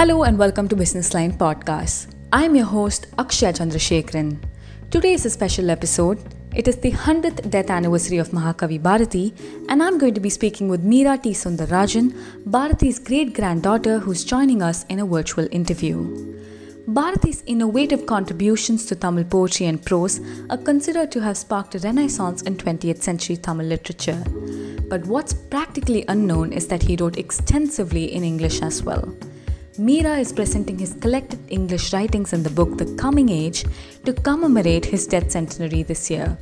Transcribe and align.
Hello 0.00 0.22
and 0.22 0.38
welcome 0.38 0.66
to 0.66 0.74
Business 0.74 1.12
Line 1.12 1.32
Podcast. 1.36 2.14
I'm 2.32 2.54
your 2.56 2.64
host 2.64 3.06
Akshaya 3.16 3.52
Chandrasekharan. 3.56 4.38
Today 4.90 5.12
is 5.12 5.26
a 5.26 5.28
special 5.28 5.68
episode. 5.68 6.18
It 6.54 6.68
is 6.68 6.78
the 6.78 6.92
100th 6.92 7.50
death 7.50 7.68
anniversary 7.68 8.16
of 8.16 8.30
Mahakavi 8.30 8.82
Bharati, 8.82 9.34
and 9.68 9.82
I'm 9.82 9.98
going 9.98 10.14
to 10.14 10.20
be 10.20 10.30
speaking 10.30 10.70
with 10.70 10.82
Meera 10.82 11.22
T. 11.22 11.32
Sundararajan, 11.32 12.14
Bharati's 12.46 12.98
great 12.98 13.34
granddaughter, 13.34 13.98
who's 13.98 14.24
joining 14.24 14.62
us 14.62 14.86
in 14.88 15.00
a 15.00 15.04
virtual 15.04 15.46
interview. 15.50 15.98
Bharati's 16.88 17.42
innovative 17.44 18.06
contributions 18.06 18.86
to 18.86 18.94
Tamil 18.94 19.24
poetry 19.24 19.66
and 19.66 19.84
prose 19.84 20.18
are 20.48 20.56
considered 20.56 21.12
to 21.12 21.20
have 21.20 21.36
sparked 21.36 21.74
a 21.74 21.78
renaissance 21.80 22.40
in 22.40 22.56
20th 22.56 23.02
century 23.02 23.36
Tamil 23.36 23.66
literature. 23.66 24.24
But 24.88 25.04
what's 25.04 25.34
practically 25.34 26.06
unknown 26.08 26.54
is 26.54 26.68
that 26.68 26.84
he 26.84 26.96
wrote 26.96 27.18
extensively 27.18 28.14
in 28.14 28.24
English 28.24 28.62
as 28.62 28.82
well. 28.82 29.14
Meera 29.78 30.18
is 30.18 30.32
presenting 30.32 30.76
his 30.78 30.94
collected 30.94 31.38
English 31.48 31.92
writings 31.92 32.32
in 32.32 32.42
the 32.42 32.50
book 32.50 32.76
The 32.76 32.92
Coming 32.96 33.28
Age 33.28 33.64
to 34.04 34.12
commemorate 34.12 34.84
his 34.84 35.06
death 35.06 35.30
centenary 35.30 35.84
this 35.84 36.10
year. 36.10 36.36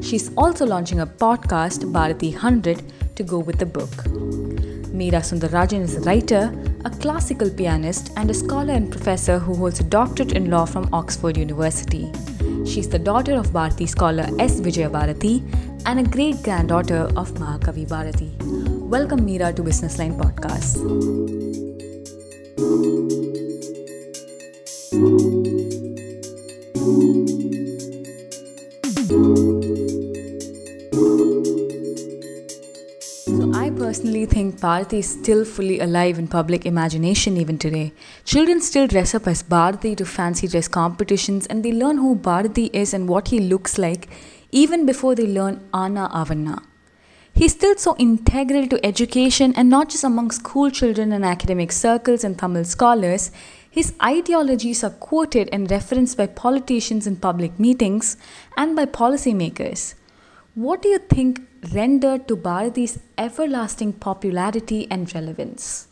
She's 0.00 0.34
also 0.34 0.64
launching 0.64 1.00
a 1.00 1.06
podcast, 1.06 1.92
Bharati 1.92 2.30
100, 2.30 2.82
to 3.16 3.22
go 3.22 3.38
with 3.38 3.58
the 3.58 3.66
book. 3.66 3.90
Meera 4.96 5.20
Sundarajan 5.20 5.82
is 5.82 5.96
a 5.96 6.00
writer, 6.00 6.54
a 6.86 6.90
classical 6.90 7.50
pianist, 7.50 8.12
and 8.16 8.30
a 8.30 8.34
scholar 8.34 8.72
and 8.72 8.90
professor 8.90 9.38
who 9.38 9.54
holds 9.54 9.80
a 9.80 9.84
doctorate 9.84 10.32
in 10.32 10.50
law 10.50 10.64
from 10.64 10.88
Oxford 10.94 11.36
University. 11.36 12.10
She's 12.64 12.88
the 12.88 12.98
daughter 12.98 13.34
of 13.34 13.52
Bharati 13.52 13.86
scholar 13.86 14.26
S. 14.38 14.58
Vijaya 14.58 14.88
Bharati 14.88 15.44
and 15.84 16.00
a 16.00 16.02
great 16.02 16.42
granddaughter 16.42 17.10
of 17.14 17.32
Mahakavi 17.34 17.86
Bharati. 17.86 18.34
Welcome, 18.40 19.20
Meera, 19.20 19.54
to 19.54 19.62
Business 19.62 19.98
Line 19.98 20.14
Podcast. 20.18 21.59
Personally 33.90 34.24
think 34.24 34.60
Bharati 34.60 34.98
is 35.00 35.08
still 35.10 35.44
fully 35.44 35.80
alive 35.80 36.18
in 36.18 36.28
public 36.28 36.64
imagination 36.64 37.36
even 37.36 37.58
today. 37.58 37.92
Children 38.24 38.60
still 38.60 38.86
dress 38.86 39.14
up 39.16 39.26
as 39.26 39.42
Bharati 39.42 39.96
to 39.96 40.06
fancy 40.06 40.46
dress 40.46 40.68
competitions 40.68 41.46
and 41.46 41.64
they 41.64 41.72
learn 41.72 41.96
who 41.98 42.14
Bharati 42.14 42.66
is 42.72 42.94
and 42.94 43.08
what 43.08 43.28
he 43.28 43.40
looks 43.40 43.78
like 43.78 44.08
even 44.52 44.86
before 44.86 45.14
they 45.16 45.26
learn 45.26 45.60
Anna 45.74 46.08
Avanna. 46.12 46.69
He's 47.34 47.52
still 47.52 47.76
so 47.76 47.96
integral 47.98 48.66
to 48.68 48.84
education 48.84 49.54
and 49.56 49.70
not 49.70 49.88
just 49.88 50.04
among 50.04 50.30
school 50.30 50.70
children 50.70 51.12
and 51.12 51.24
academic 51.24 51.72
circles 51.72 52.24
and 52.24 52.38
Tamil 52.38 52.64
scholars. 52.64 53.30
His 53.70 53.94
ideologies 54.02 54.82
are 54.82 54.90
quoted 54.90 55.48
and 55.52 55.70
referenced 55.70 56.16
by 56.18 56.26
politicians 56.26 57.06
in 57.06 57.16
public 57.16 57.58
meetings 57.58 58.16
and 58.56 58.74
by 58.74 58.86
policymakers. 58.86 59.94
What 60.54 60.82
do 60.82 60.88
you 60.88 60.98
think 60.98 61.40
rendered 61.72 62.26
to 62.28 62.36
Bharati's 62.36 62.98
everlasting 63.16 63.92
popularity 63.92 64.88
and 64.90 65.14
relevance? 65.14 65.86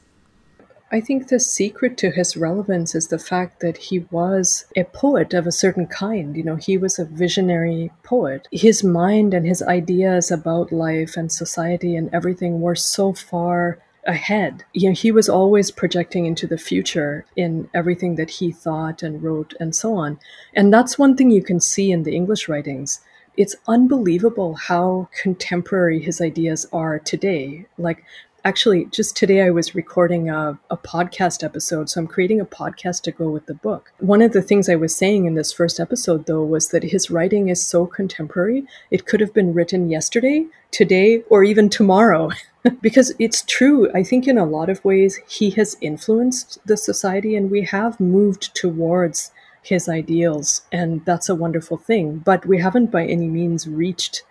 I 0.91 1.01
think 1.03 1.29
the 1.29 1.39
secret 1.39 1.99
to 1.99 2.11
his 2.11 2.37
relevance 2.37 2.95
is 2.95 3.09
the 3.09 3.19
fact 3.19 3.61
that 3.61 3.77
he 3.77 4.07
was 4.11 4.65
a 4.75 4.85
poet 4.85 5.35
of 5.35 5.47
a 5.47 5.53
certain 5.53 5.87
kind. 5.87 6.35
You 6.35 6.43
know, 6.43 6.57
he 6.57 6.79
was 6.79 6.99
a 6.99 7.05
visionary 7.05 7.91
poet. 8.03 8.49
His 8.51 8.83
mind 8.83 9.35
and 9.35 9.47
his 9.47 9.63
ideas 9.63 10.31
about 10.31 10.73
life 10.73 11.15
and 11.17 11.31
society 11.31 11.95
and 11.95 12.09
everything 12.15 12.63
were 12.63 12.75
so 12.75 13.13
far 13.13 13.79
ahead. 14.07 14.65
You 14.73 14.89
know, 14.89 14.95
he 14.95 15.13
was 15.13 15.29
always 15.29 15.71
projecting 15.71 16.25
into 16.25 16.47
the 16.47 16.57
future 16.57 17.27
in 17.37 17.69
everything 17.75 18.15
that 18.15 18.31
he 18.31 18.51
thought 18.51 19.03
and 19.03 19.23
wrote 19.23 19.53
and 19.61 19.77
so 19.77 19.95
on. 19.95 20.19
And 20.55 20.73
that's 20.73 20.99
one 20.99 21.17
thing 21.17 21.31
you 21.31 21.43
can 21.43 21.61
see 21.61 21.93
in 21.93 22.05
the 22.05 22.17
English 22.17 22.49
writings 22.49 23.01
it's 23.39 23.55
unbelievable 23.69 24.55
how 24.55 25.09
contemporary 25.23 26.01
his 26.01 26.21
ideas 26.21 26.67
are 26.73 26.99
today. 26.99 27.67
Like, 27.79 28.03
actually, 28.45 28.87
just 28.87 29.17
today 29.17 29.43
I 29.43 29.51
was 29.51 29.75
recording 29.75 30.29
a, 30.29 30.59
a, 30.71 30.77
podcast 30.77 31.43
episode. 31.43 31.91
So 31.91 32.01
I'm 32.01 32.07
creating 32.07 32.41
a 32.41 32.47
podcast 32.47 33.03
to 33.03 33.13
go 33.13 33.29
with 33.31 33.47
the 33.47 33.55
book. 33.55 33.93
One 33.99 34.23
of 34.23 34.33
the 34.33 34.43
things 34.43 34.69
I 34.69 34.77
was 34.77 34.95
saying 34.95 35.25
in 35.27 35.35
this 35.35 35.53
first 35.53 35.81
episode, 35.81 36.27
though, 36.27 36.45
was 36.45 36.69
that 36.69 36.83
his 36.83 37.11
writing 37.11 37.49
is 37.49 37.65
so 37.65 37.87
contemporary. 37.87 38.65
It 38.91 39.07
could 39.07 39.21
have 39.21 39.35
been 39.35 39.55
written 39.55 39.91
yesterday, 39.91 40.47
today, 40.71 41.23
or 41.29 41.45
even 41.45 41.69
tomorrow. 41.69 42.31
because 42.83 43.13
it's 43.19 43.43
true. 43.43 43.91
I 43.95 44.03
think 44.03 44.27
in 44.27 44.39
a 44.39 44.47
lot 44.47 44.69
of 44.69 44.85
ways, 44.85 45.21
he 45.29 45.51
has 45.51 45.77
influenced 45.81 46.59
the 46.67 46.77
society 46.77 47.35
and 47.37 47.51
we 47.51 47.63
have 47.63 48.01
moved 48.01 48.55
towards 48.55 49.33
his 49.63 49.89
ideals 49.89 50.63
and 50.73 51.05
that's 51.05 51.29
a 51.29 51.35
wonderful 51.35 51.77
thing 51.77 52.19
but 52.19 52.47
we 52.47 52.59
haven't 52.59 52.91
by 52.91 53.05
any 53.05 53.27
means 53.27 53.69
reached 53.69 54.23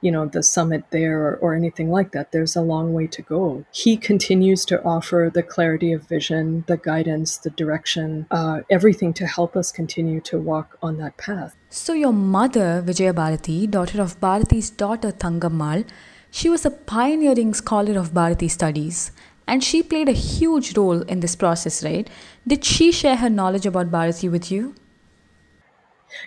you 0.00 0.10
know 0.10 0.26
the 0.26 0.42
summit 0.42 0.84
there 0.90 1.20
or, 1.26 1.36
or, 1.36 1.54
anything 1.54 1.90
like 1.90 2.12
that 2.12 2.32
there's 2.32 2.54
a 2.56 2.60
long 2.60 2.92
way 2.92 3.06
to 3.06 3.22
go 3.22 3.64
he 3.72 3.96
continues 3.96 4.64
to 4.64 4.82
offer 4.82 5.30
the 5.32 5.42
clarity 5.42 5.92
of 5.92 6.02
vision 6.08 6.64
the 6.66 6.76
guidance 6.76 7.38
the 7.38 7.50
direction 7.50 8.26
uh, 8.30 8.60
everything 8.70 9.12
to 9.12 9.26
help 9.26 9.56
us 9.56 9.72
continue 9.72 10.20
to 10.20 10.38
walk 10.38 10.76
on 10.82 10.98
that 10.98 11.16
path 11.16 11.56
so 11.70 11.92
your 11.92 12.12
mother 12.12 12.82
vijaya 12.82 13.12
bharati 13.12 13.66
daughter 13.66 14.02
of 14.02 14.18
bharati's 14.20 14.70
daughter 14.70 15.10
thangammal 15.10 15.84
she 16.30 16.48
was 16.48 16.66
a 16.66 16.70
pioneering 16.70 17.54
scholar 17.54 17.98
of 17.98 18.12
bharati 18.12 18.48
studies 18.48 19.10
and 19.46 19.62
she 19.62 19.82
played 19.82 20.08
a 20.08 20.12
huge 20.12 20.76
role 20.76 21.02
in 21.02 21.20
this 21.20 21.36
process, 21.36 21.84
right? 21.84 22.08
Did 22.46 22.64
she 22.64 22.90
share 22.90 23.16
her 23.16 23.30
knowledge 23.30 23.66
about 23.66 23.90
Bharati 23.90 24.28
with 24.28 24.50
you? 24.50 24.74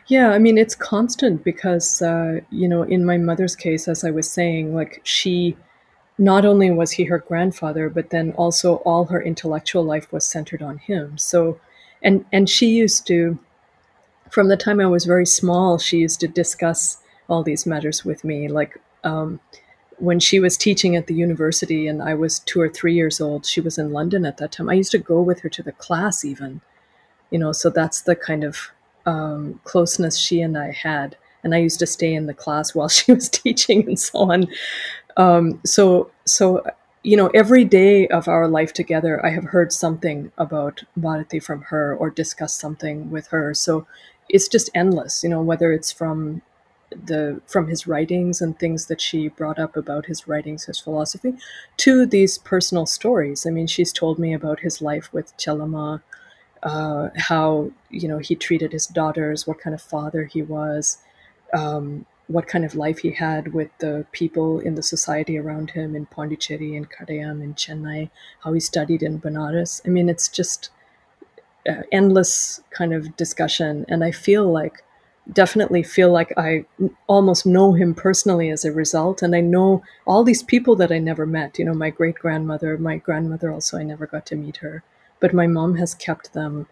Yeah, 0.07 0.31
I 0.31 0.39
mean, 0.39 0.57
it's 0.57 0.75
constant 0.75 1.43
because, 1.43 2.01
uh, 2.01 2.41
you 2.51 2.67
know, 2.67 2.83
in 2.83 3.05
my 3.05 3.17
mother's 3.17 3.55
case, 3.55 3.87
as 3.87 4.03
I 4.03 4.11
was 4.11 4.29
saying, 4.31 4.75
like 4.75 5.01
she, 5.03 5.55
not 6.17 6.45
only 6.45 6.69
was 6.69 6.91
he 6.91 7.05
her 7.05 7.19
grandfather, 7.19 7.89
but 7.89 8.09
then 8.09 8.33
also 8.33 8.75
all 8.77 9.05
her 9.05 9.21
intellectual 9.21 9.83
life 9.83 10.11
was 10.11 10.25
centered 10.25 10.61
on 10.61 10.77
him. 10.77 11.17
So, 11.17 11.59
and, 12.03 12.25
and 12.31 12.49
she 12.49 12.67
used 12.67 13.07
to, 13.07 13.39
from 14.29 14.47
the 14.47 14.57
time 14.57 14.79
I 14.79 14.85
was 14.85 15.05
very 15.05 15.25
small, 15.25 15.77
she 15.77 15.99
used 15.99 16.19
to 16.19 16.27
discuss 16.27 16.97
all 17.27 17.43
these 17.43 17.65
matters 17.65 18.03
with 18.03 18.23
me. 18.23 18.47
Like, 18.47 18.79
um, 19.03 19.39
when 19.97 20.19
she 20.19 20.39
was 20.39 20.57
teaching 20.57 20.95
at 20.95 21.07
the 21.07 21.13
university 21.13 21.87
and 21.87 22.01
I 22.01 22.13
was 22.13 22.39
two 22.39 22.61
or 22.61 22.69
three 22.69 22.93
years 22.93 23.19
old, 23.19 23.45
she 23.45 23.61
was 23.61 23.77
in 23.77 23.91
London 23.91 24.25
at 24.25 24.37
that 24.37 24.51
time. 24.51 24.69
I 24.69 24.73
used 24.73 24.91
to 24.91 24.97
go 24.97 25.21
with 25.21 25.41
her 25.41 25.49
to 25.49 25.63
the 25.63 25.71
class, 25.73 26.23
even, 26.23 26.61
you 27.31 27.39
know, 27.39 27.51
so 27.51 27.69
that's 27.69 28.01
the 28.01 28.15
kind 28.15 28.43
of 28.43 28.71
um, 29.05 29.59
closeness 29.63 30.17
she 30.17 30.41
and 30.41 30.57
I 30.57 30.71
had. 30.71 31.17
And 31.43 31.55
I 31.55 31.59
used 31.59 31.79
to 31.79 31.87
stay 31.87 32.13
in 32.13 32.25
the 32.25 32.33
class 32.33 32.75
while 32.75 32.89
she 32.89 33.13
was 33.13 33.29
teaching 33.29 33.87
and 33.87 33.99
so 33.99 34.19
on. 34.31 34.47
Um, 35.17 35.59
so, 35.65 36.11
so, 36.25 36.63
you 37.03 37.17
know, 37.17 37.27
every 37.33 37.65
day 37.65 38.07
of 38.07 38.27
our 38.27 38.47
life 38.47 38.73
together, 38.73 39.25
I 39.25 39.29
have 39.29 39.45
heard 39.45 39.71
something 39.71 40.31
about 40.37 40.83
Bharati 40.97 41.39
from 41.39 41.61
her 41.63 41.95
or 41.95 42.09
discussed 42.09 42.59
something 42.59 43.09
with 43.09 43.27
her. 43.27 43.53
So 43.53 43.87
it's 44.27 44.47
just 44.47 44.69
endless, 44.75 45.23
you 45.23 45.29
know, 45.29 45.41
whether 45.41 45.71
it's 45.71 45.91
from 45.91 46.41
the 46.91 47.41
from 47.45 47.67
his 47.67 47.87
writings 47.87 48.41
and 48.41 48.57
things 48.57 48.87
that 48.87 48.99
she 49.01 49.27
brought 49.27 49.59
up 49.59 49.75
about 49.75 50.07
his 50.07 50.27
writings, 50.27 50.65
his 50.65 50.79
philosophy, 50.79 51.33
to 51.77 52.05
these 52.05 52.37
personal 52.37 52.85
stories. 52.85 53.45
I 53.45 53.51
mean, 53.51 53.67
she's 53.67 53.93
told 53.93 54.19
me 54.19 54.33
about 54.33 54.61
his 54.61 54.81
life 54.81 55.11
with 55.13 55.35
Chellama, 55.37 56.01
uh, 56.63 57.09
how 57.17 57.71
you 57.89 58.07
know 58.07 58.17
he 58.17 58.35
treated 58.35 58.71
his 58.71 58.87
daughters, 58.87 59.47
what 59.47 59.59
kind 59.59 59.73
of 59.73 59.81
father 59.81 60.25
he 60.25 60.41
was, 60.41 60.97
um, 61.53 62.05
what 62.27 62.47
kind 62.47 62.65
of 62.65 62.75
life 62.75 62.99
he 62.99 63.11
had 63.11 63.53
with 63.53 63.69
the 63.79 64.05
people 64.11 64.59
in 64.59 64.75
the 64.75 64.83
society 64.83 65.37
around 65.37 65.71
him 65.71 65.95
in 65.95 66.05
Pondicherry 66.05 66.75
and 66.75 66.89
Kadayam 66.89 67.41
in 67.43 67.55
Chennai, 67.55 68.09
how 68.43 68.53
he 68.53 68.59
studied 68.59 69.03
in 69.03 69.19
Benares. 69.19 69.81
I 69.85 69.89
mean, 69.89 70.09
it's 70.09 70.27
just 70.27 70.69
uh, 71.67 71.83
endless 71.91 72.61
kind 72.71 72.93
of 72.93 73.15
discussion, 73.17 73.85
and 73.87 74.03
I 74.03 74.11
feel 74.11 74.51
like 74.51 74.83
definitely 75.31 75.83
feel 75.83 76.11
like 76.11 76.33
I 76.37 76.65
almost 77.07 77.45
know 77.45 77.73
him 77.73 77.93
personally 77.93 78.49
as 78.49 78.65
a 78.65 78.71
result. 78.71 79.21
And 79.21 79.35
I 79.35 79.41
know 79.41 79.83
all 80.07 80.23
these 80.23 80.43
people 80.43 80.75
that 80.77 80.91
I 80.91 80.99
never 80.99 81.25
met. 81.25 81.59
You 81.59 81.65
know, 81.65 81.73
my 81.73 81.89
great 81.89 82.15
grandmother, 82.15 82.77
my 82.77 82.97
grandmother 82.97 83.51
also, 83.51 83.77
I 83.77 83.83
never 83.83 84.07
got 84.07 84.25
to 84.27 84.35
meet 84.35 84.57
her. 84.57 84.83
But 85.19 85.33
my 85.33 85.47
mom 85.47 85.75
has 85.75 85.93
kept 85.93 86.33
them 86.33 86.67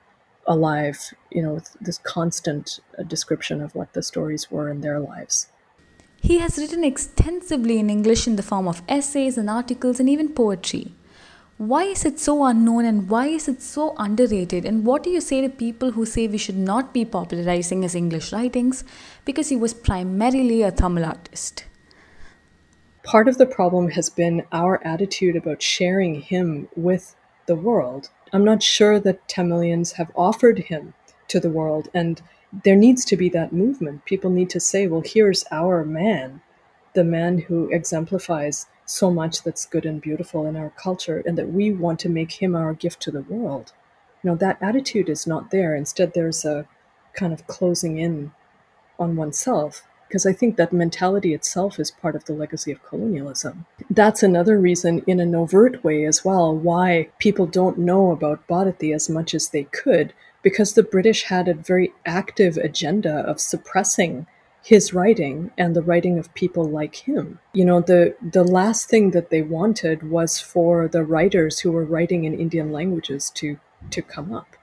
alive, 0.46 1.14
you 1.32 1.42
know, 1.42 1.54
with 1.54 1.76
this 1.82 1.98
constant 1.98 2.80
uh, 2.98 3.04
description 3.04 3.62
of 3.62 3.76
what 3.76 3.94
the 3.94 4.02
stories 4.02 4.50
were 4.50 4.70
in 4.70 4.82
their 4.82 5.00
lives. 5.00 5.50
He 6.22 6.40
has 6.40 6.58
written 6.58 6.84
extensively 6.84 7.80
in 7.80 7.90
English 7.90 8.28
in 8.28 8.38
the 8.38 8.44
form 8.44 8.68
of 8.68 8.82
essays 8.88 9.38
and 9.38 9.50
articles 9.50 10.00
and 10.00 10.10
even 10.10 10.30
poetry. 10.30 10.94
Why 11.58 11.84
is 11.84 12.06
it 12.06 12.20
so 12.20 12.46
unknown 12.46 12.86
and 12.86 13.10
why 13.10 13.28
is 13.28 13.48
it 13.48 13.62
so 13.62 13.96
underrated? 13.98 14.64
And 14.64 14.86
what 14.86 15.04
do 15.04 15.10
you 15.10 15.20
say 15.20 15.42
to 15.42 15.50
people 15.50 15.92
who 15.92 16.06
say 16.06 16.28
we 16.28 16.38
should 16.38 16.58
not 16.58 16.94
be 16.94 17.04
popularizing 17.04 17.82
his 17.82 17.96
English 17.96 18.32
writings 18.32 18.84
because 19.26 19.50
he 19.50 19.56
was 19.56 19.74
primarily 19.74 20.62
a 20.62 20.72
Tamil 20.72 21.06
artist? 21.06 21.66
Part 23.04 23.28
of 23.28 23.38
the 23.38 23.46
problem 23.46 23.90
has 23.92 24.10
been 24.10 24.44
our 24.52 24.86
attitude 24.86 25.36
about 25.36 25.62
sharing 25.64 26.22
him 26.22 26.68
with 26.76 27.16
the 27.48 27.56
world. 27.56 28.10
I'm 28.34 28.46
not 28.46 28.64
sure 28.64 29.00
that 29.00 29.28
Tamilians 29.28 29.94
have 29.94 30.12
offered 30.16 30.60
him 30.60 30.94
to 31.30 31.40
the 31.40 31.50
world. 31.50 31.90
And 31.94 32.22
there 32.64 32.76
needs 32.76 33.04
to 33.06 33.18
be 33.18 33.30
that 33.30 33.54
movement. 33.54 34.06
People 34.06 34.30
need 34.30 34.50
to 34.52 34.60
say, 34.60 34.88
well, 34.88 35.04
here's 35.06 35.46
our 35.52 35.84
man, 35.84 36.42
the 36.94 37.04
man 37.04 37.38
who 37.40 37.70
exemplifies 37.72 38.66
so 38.86 39.12
much 39.12 39.44
that's 39.44 39.66
good 39.66 39.86
and 39.86 40.02
beautiful 40.02 40.46
in 40.46 40.56
our 40.56 40.70
culture, 40.72 41.22
and 41.26 41.38
that 41.38 41.52
we 41.52 41.72
want 41.72 42.00
to 42.00 42.10
make 42.10 42.32
him 42.32 42.56
our 42.56 42.74
gift 42.74 43.02
to 43.02 43.12
the 43.12 43.22
world. 43.24 43.74
You 44.24 44.30
know, 44.30 44.36
that 44.38 44.58
attitude 44.62 45.10
is 45.10 45.28
not 45.28 45.52
there. 45.52 45.76
Instead, 45.76 46.14
there's 46.14 46.46
a 46.46 46.66
kind 47.14 47.34
of 47.34 47.46
closing 47.48 47.98
in 47.98 48.32
on 48.98 49.16
oneself 49.16 49.84
because 50.08 50.26
I 50.26 50.34
think 50.34 50.56
that 50.56 50.74
mentality 50.74 51.34
itself 51.34 51.80
is 51.80 51.92
part 51.92 52.16
of 52.16 52.26
the 52.26 52.34
legacy 52.34 52.72
of 52.72 52.84
colonialism. 52.84 53.66
That's 53.90 54.24
another 54.24 54.60
reason, 54.60 55.04
in 55.08 55.20
an 55.20 55.36
overt 55.36 55.84
way 55.84 56.06
as 56.06 56.24
well, 56.24 56.56
why 56.56 57.10
people 57.20 57.46
don't 57.46 57.78
know 57.78 58.12
about 58.12 58.48
Bharati 58.48 58.94
as 58.94 59.10
much 59.10 59.34
as 59.34 59.50
they 59.50 59.64
could, 59.66 60.14
because 60.42 60.74
the 60.74 60.84
British 60.84 61.24
had 61.24 61.48
a 61.48 61.54
very 61.54 61.94
active 62.06 62.58
agenda 62.58 63.20
of 63.20 63.42
suppressing 63.42 64.28
his 64.64 64.94
writing 64.94 65.52
and 65.58 65.76
the 65.76 65.82
writing 65.82 66.20
of 66.20 66.34
people 66.34 66.66
like 66.66 66.96
him. 67.08 67.40
You 67.54 67.64
know, 67.64 67.80
the 67.80 68.16
the 68.22 68.44
last 68.44 68.90
thing 68.90 69.12
that 69.12 69.30
they 69.30 69.42
wanted 69.42 70.10
was 70.10 70.40
for 70.40 70.90
the 70.90 71.04
writers 71.04 71.60
who 71.60 71.72
were 71.72 71.86
writing 71.86 72.26
in 72.26 72.38
Indian 72.38 72.72
languages 72.72 73.30
to 73.36 73.60
to 73.92 74.02
come 74.02 74.34
up. 74.34 74.58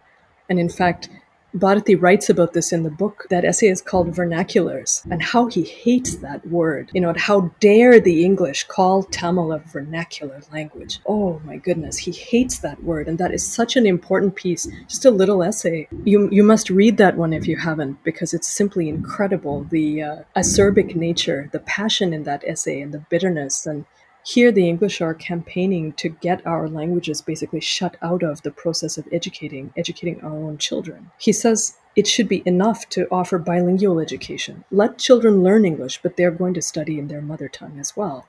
And 0.48 0.60
in 0.60 0.68
fact, 0.68 1.08
Bharati 1.54 1.94
writes 1.94 2.28
about 2.28 2.52
this 2.52 2.72
in 2.72 2.82
the 2.82 2.90
book. 2.90 3.26
That 3.30 3.44
essay 3.44 3.68
is 3.68 3.80
called 3.80 4.08
Vernaculars, 4.08 5.04
and 5.10 5.22
how 5.22 5.46
he 5.46 5.62
hates 5.62 6.16
that 6.16 6.44
word. 6.48 6.90
You 6.92 7.00
know, 7.00 7.14
how 7.16 7.52
dare 7.60 8.00
the 8.00 8.24
English 8.24 8.64
call 8.64 9.04
Tamil 9.04 9.52
a 9.52 9.60
vernacular 9.60 10.40
language? 10.52 11.00
Oh 11.06 11.40
my 11.44 11.56
goodness, 11.56 11.96
he 11.96 12.10
hates 12.10 12.58
that 12.58 12.82
word, 12.82 13.06
and 13.06 13.18
that 13.18 13.32
is 13.32 13.46
such 13.46 13.76
an 13.76 13.86
important 13.86 14.34
piece. 14.34 14.66
Just 14.88 15.04
a 15.04 15.10
little 15.10 15.42
essay. 15.42 15.88
You 16.04 16.28
you 16.30 16.42
must 16.42 16.70
read 16.70 16.96
that 16.96 17.16
one 17.16 17.32
if 17.32 17.46
you 17.46 17.56
haven't, 17.56 18.02
because 18.02 18.34
it's 18.34 18.48
simply 18.48 18.88
incredible. 18.88 19.64
The 19.70 20.02
uh, 20.02 20.16
acerbic 20.36 20.96
nature, 20.96 21.48
the 21.52 21.60
passion 21.60 22.12
in 22.12 22.24
that 22.24 22.42
essay, 22.44 22.80
and 22.80 22.92
the 22.92 23.04
bitterness, 23.10 23.64
and 23.64 23.84
here, 24.24 24.50
the 24.50 24.66
English 24.66 25.02
are 25.02 25.12
campaigning 25.12 25.92
to 25.92 26.08
get 26.08 26.46
our 26.46 26.66
languages 26.66 27.20
basically 27.20 27.60
shut 27.60 27.96
out 28.00 28.22
of 28.22 28.40
the 28.40 28.50
process 28.50 28.96
of 28.96 29.06
educating, 29.12 29.70
educating 29.76 30.18
our 30.22 30.32
own 30.32 30.56
children. 30.56 31.10
He 31.18 31.30
says 31.30 31.76
it 31.94 32.06
should 32.06 32.26
be 32.26 32.42
enough 32.46 32.88
to 32.90 33.06
offer 33.10 33.38
bilingual 33.38 34.00
education. 34.00 34.64
Let 34.70 34.96
children 34.96 35.42
learn 35.42 35.66
English, 35.66 36.00
but 36.02 36.16
they're 36.16 36.30
going 36.30 36.54
to 36.54 36.62
study 36.62 36.98
in 36.98 37.08
their 37.08 37.20
mother 37.20 37.48
tongue 37.48 37.78
as 37.78 37.94
well. 37.98 38.26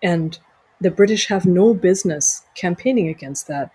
And 0.00 0.38
the 0.80 0.92
British 0.92 1.26
have 1.26 1.44
no 1.44 1.74
business 1.74 2.42
campaigning 2.54 3.08
against 3.08 3.48
that. 3.48 3.72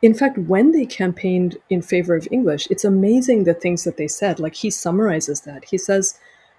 In 0.00 0.14
fact, 0.14 0.38
when 0.38 0.70
they 0.70 0.86
campaigned 0.86 1.56
in 1.68 1.82
favor 1.82 2.14
of 2.14 2.28
English, 2.30 2.68
it's 2.70 2.84
amazing 2.84 3.42
the 3.42 3.54
things 3.54 3.82
that 3.82 3.96
they 3.96 4.08
said. 4.08 4.38
Like 4.38 4.54
he 4.54 4.70
summarizes 4.70 5.40
that. 5.40 5.64
He 5.64 5.78
says 5.78 6.16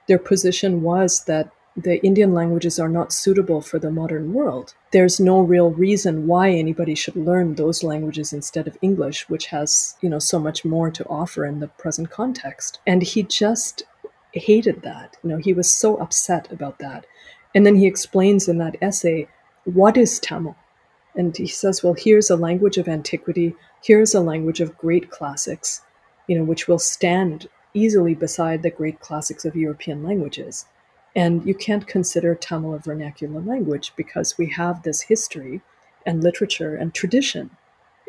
their 0.08 0.20
position 0.20 0.82
was 0.82 1.24
that 1.26 1.50
the 1.84 2.04
Indian 2.06 2.34
languages 2.34 2.80
are 2.80 2.90
not 2.90 3.14
suitable 3.14 3.62
for 3.62 3.80
the 3.80 3.92
modern 3.92 4.34
world. 4.34 4.74
There's 4.92 5.20
no 5.20 5.40
real 5.40 5.72
reason 5.72 6.28
why 6.28 6.50
anybody 6.50 6.96
should 6.96 7.16
learn 7.16 7.56
those 7.56 7.84
languages 7.84 8.34
instead 8.34 8.68
of 8.68 8.78
English, 8.82 9.30
which 9.30 9.48
has, 9.48 9.96
you 10.02 10.10
know, 10.10 10.20
so 10.20 10.40
much 10.40 10.66
more 10.66 10.92
to 10.92 11.06
offer 11.08 11.46
in 11.46 11.60
the 11.60 11.68
present 11.68 12.10
context. 12.10 12.80
And 12.86 13.02
he 13.02 13.24
just 13.24 13.84
hated 14.34 14.82
that. 14.82 15.18
You 15.24 15.30
know, 15.32 15.38
he 15.38 15.54
was 15.54 15.72
so 15.72 15.98
upset 15.98 16.52
about 16.52 16.80
that. 16.80 17.06
And 17.56 17.66
then 17.66 17.76
he 17.76 17.88
explains 17.88 18.48
in 18.48 18.58
that 18.60 18.78
essay, 18.82 19.28
what 19.66 19.98
is 19.98 20.20
Tamil? 20.20 20.56
And 21.16 21.36
he 21.36 21.48
says, 21.48 21.84
well, 21.84 21.96
here's 21.98 22.30
a 22.30 22.36
language 22.36 22.78
of 22.78 22.88
antiquity, 22.88 23.56
here's 23.84 24.14
a 24.14 24.22
language 24.22 24.62
of 24.62 24.78
great 24.78 25.10
classics, 25.10 25.82
you 26.28 26.38
know, 26.38 26.44
which 26.44 26.68
will 26.68 26.80
stand 26.80 27.48
easily 27.74 28.14
beside 28.14 28.64
the 28.64 28.70
great 28.70 29.00
classics 29.00 29.46
of 29.46 29.56
European 29.56 30.04
languages. 30.04 30.66
And 31.16 31.46
you 31.46 31.56
can't 31.56 31.88
consider 31.88 32.36
Tamil 32.36 32.74
a 32.74 32.80
vernacular 32.80 33.42
language 33.42 33.94
because 33.96 34.38
we 34.38 34.48
have 34.52 34.84
this 34.84 35.02
history 35.02 35.62
and 36.06 36.24
literature 36.24 36.76
and 36.76 36.94
tradition. 36.94 37.50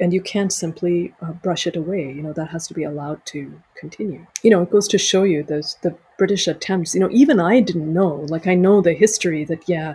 And 0.01 0.15
you 0.15 0.23
can't 0.23 0.53
simply 0.53 1.15
uh, 1.21 1.33
brush 1.33 1.67
it 1.67 1.77
away. 1.77 2.13
You 2.13 2.23
know, 2.23 2.33
that 2.33 2.49
has 2.51 2.67
to 2.69 2.75
be 2.75 2.85
allowed 2.85 3.25
to 3.27 3.61
continue. 3.79 4.27
You 4.43 4.51
know, 4.51 4.63
it 4.63 4.71
goes 4.71 4.89
to 4.89 4.99
show 4.99 5.25
you 5.25 5.43
those 5.43 5.77
the 5.83 5.95
British 6.17 6.47
attempts. 6.47 6.95
You 6.95 7.01
know, 7.01 7.11
even 7.11 7.39
I 7.39 7.61
didn't 7.61 7.93
know. 7.93 8.27
Like 8.29 8.47
I 8.47 8.55
know 8.55 8.81
the 8.81 8.95
history 8.95 9.45
that 9.45 9.69
yeah, 9.69 9.95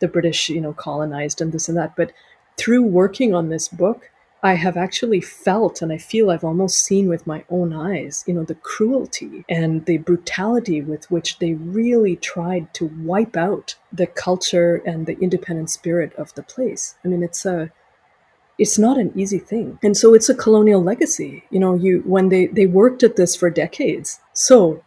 the 0.00 0.08
British, 0.08 0.48
you 0.48 0.60
know, 0.60 0.72
colonized 0.72 1.40
and 1.40 1.52
this 1.52 1.68
and 1.68 1.76
that. 1.78 1.96
But 1.96 2.12
through 2.56 2.82
working 2.82 3.34
on 3.34 3.48
this 3.48 3.68
book, 3.68 4.10
I 4.42 4.54
have 4.54 4.76
actually 4.76 5.20
felt 5.20 5.82
and 5.82 5.92
I 5.92 5.98
feel 5.98 6.30
I've 6.30 6.44
almost 6.44 6.82
seen 6.82 7.08
with 7.08 7.26
my 7.26 7.44
own 7.50 7.74
eyes, 7.74 8.24
you 8.26 8.32
know, 8.32 8.44
the 8.44 8.54
cruelty 8.54 9.44
and 9.48 9.84
the 9.84 9.98
brutality 9.98 10.80
with 10.80 11.10
which 11.10 11.38
they 11.38 11.54
really 11.54 12.16
tried 12.16 12.72
to 12.74 12.86
wipe 13.02 13.36
out 13.36 13.76
the 13.92 14.06
culture 14.06 14.76
and 14.86 15.06
the 15.06 15.18
independent 15.20 15.68
spirit 15.68 16.14
of 16.14 16.34
the 16.34 16.42
place. 16.42 16.96
I 17.04 17.08
mean, 17.08 17.22
it's 17.22 17.44
a 17.44 17.70
it's 18.56 18.78
not 18.78 18.98
an 18.98 19.12
easy 19.14 19.38
thing. 19.38 19.78
And 19.82 19.96
so 19.96 20.12
it's 20.14 20.28
a 20.28 20.34
colonial 20.34 20.82
legacy. 20.82 21.44
You 21.50 21.60
know, 21.60 21.74
you 21.74 22.02
when 22.06 22.30
they 22.30 22.46
they 22.46 22.66
worked 22.66 23.02
at 23.02 23.16
this 23.16 23.36
for 23.36 23.50
decades. 23.50 24.20
So 24.32 24.82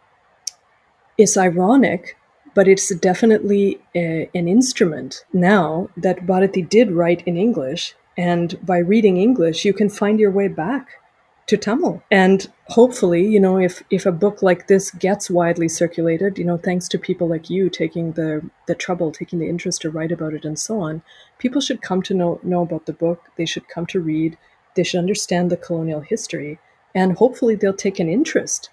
it's 1.18 1.38
ironic 1.38 2.18
but 2.56 2.68
it's 2.68 2.94
definitely 2.96 3.82
a, 3.96 4.30
an 4.36 4.48
instrument 4.48 5.26
now 5.34 5.90
that 5.98 6.26
Bharati 6.26 6.62
did 6.62 6.92
write 6.92 7.24
in 7.26 7.38
English 7.38 7.96
and 8.18 8.64
by 8.66 8.78
reading 8.78 9.18
English, 9.18 9.66
you 9.66 9.74
can 9.74 9.90
find 9.90 10.20
your 10.20 10.32
way 10.32 10.48
back 10.48 11.00
to 11.48 11.58
Tamil. 11.58 12.02
And 12.10 12.48
hopefully, 12.68 13.28
you 13.28 13.40
know, 13.40 13.58
if 13.58 13.84
if 13.90 14.06
a 14.06 14.12
book 14.12 14.42
like 14.42 14.68
this 14.68 14.92
gets 14.92 15.30
widely 15.30 15.68
circulated, 15.68 16.38
you 16.38 16.46
know, 16.46 16.58
thanks 16.58 16.88
to 16.90 16.98
people 16.98 17.28
like 17.28 17.50
you 17.50 17.70
taking 17.70 18.14
the 18.14 18.50
the 18.68 18.76
trouble, 18.76 19.12
taking 19.12 19.40
the 19.40 19.50
interest 19.50 19.82
to 19.82 19.90
write 19.90 20.12
about 20.12 20.34
it 20.34 20.46
and 20.46 20.58
so 20.58 20.80
on, 20.80 21.02
people 21.40 21.62
should 21.62 21.82
come 21.82 22.02
to 22.04 22.14
know 22.14 22.40
know 22.44 22.62
about 22.62 22.86
the 22.86 22.94
book. 22.94 23.30
They 23.36 23.46
should 23.46 23.68
come 23.68 23.86
to 23.88 24.00
read. 24.00 24.38
They 24.76 24.84
should 24.84 25.00
understand 25.00 25.50
the 25.50 25.58
colonial 25.58 26.02
history, 26.02 26.60
and 26.96 27.18
hopefully 27.18 27.56
they'll 27.56 27.74
take 27.74 28.00
an 28.00 28.10
interest. 28.10 28.70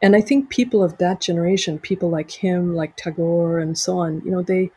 And 0.00 0.14
I 0.14 0.20
think 0.20 0.48
people 0.48 0.82
of 0.82 0.98
that 0.98 1.20
generation, 1.20 1.78
people 1.78 2.08
like 2.08 2.30
him, 2.30 2.76
like 2.76 2.96
Tagore 2.96 3.58
and 3.58 3.76
so 3.76 3.98
on, 3.98 4.22
you 4.24 4.30
know, 4.30 4.42
they 4.42 4.70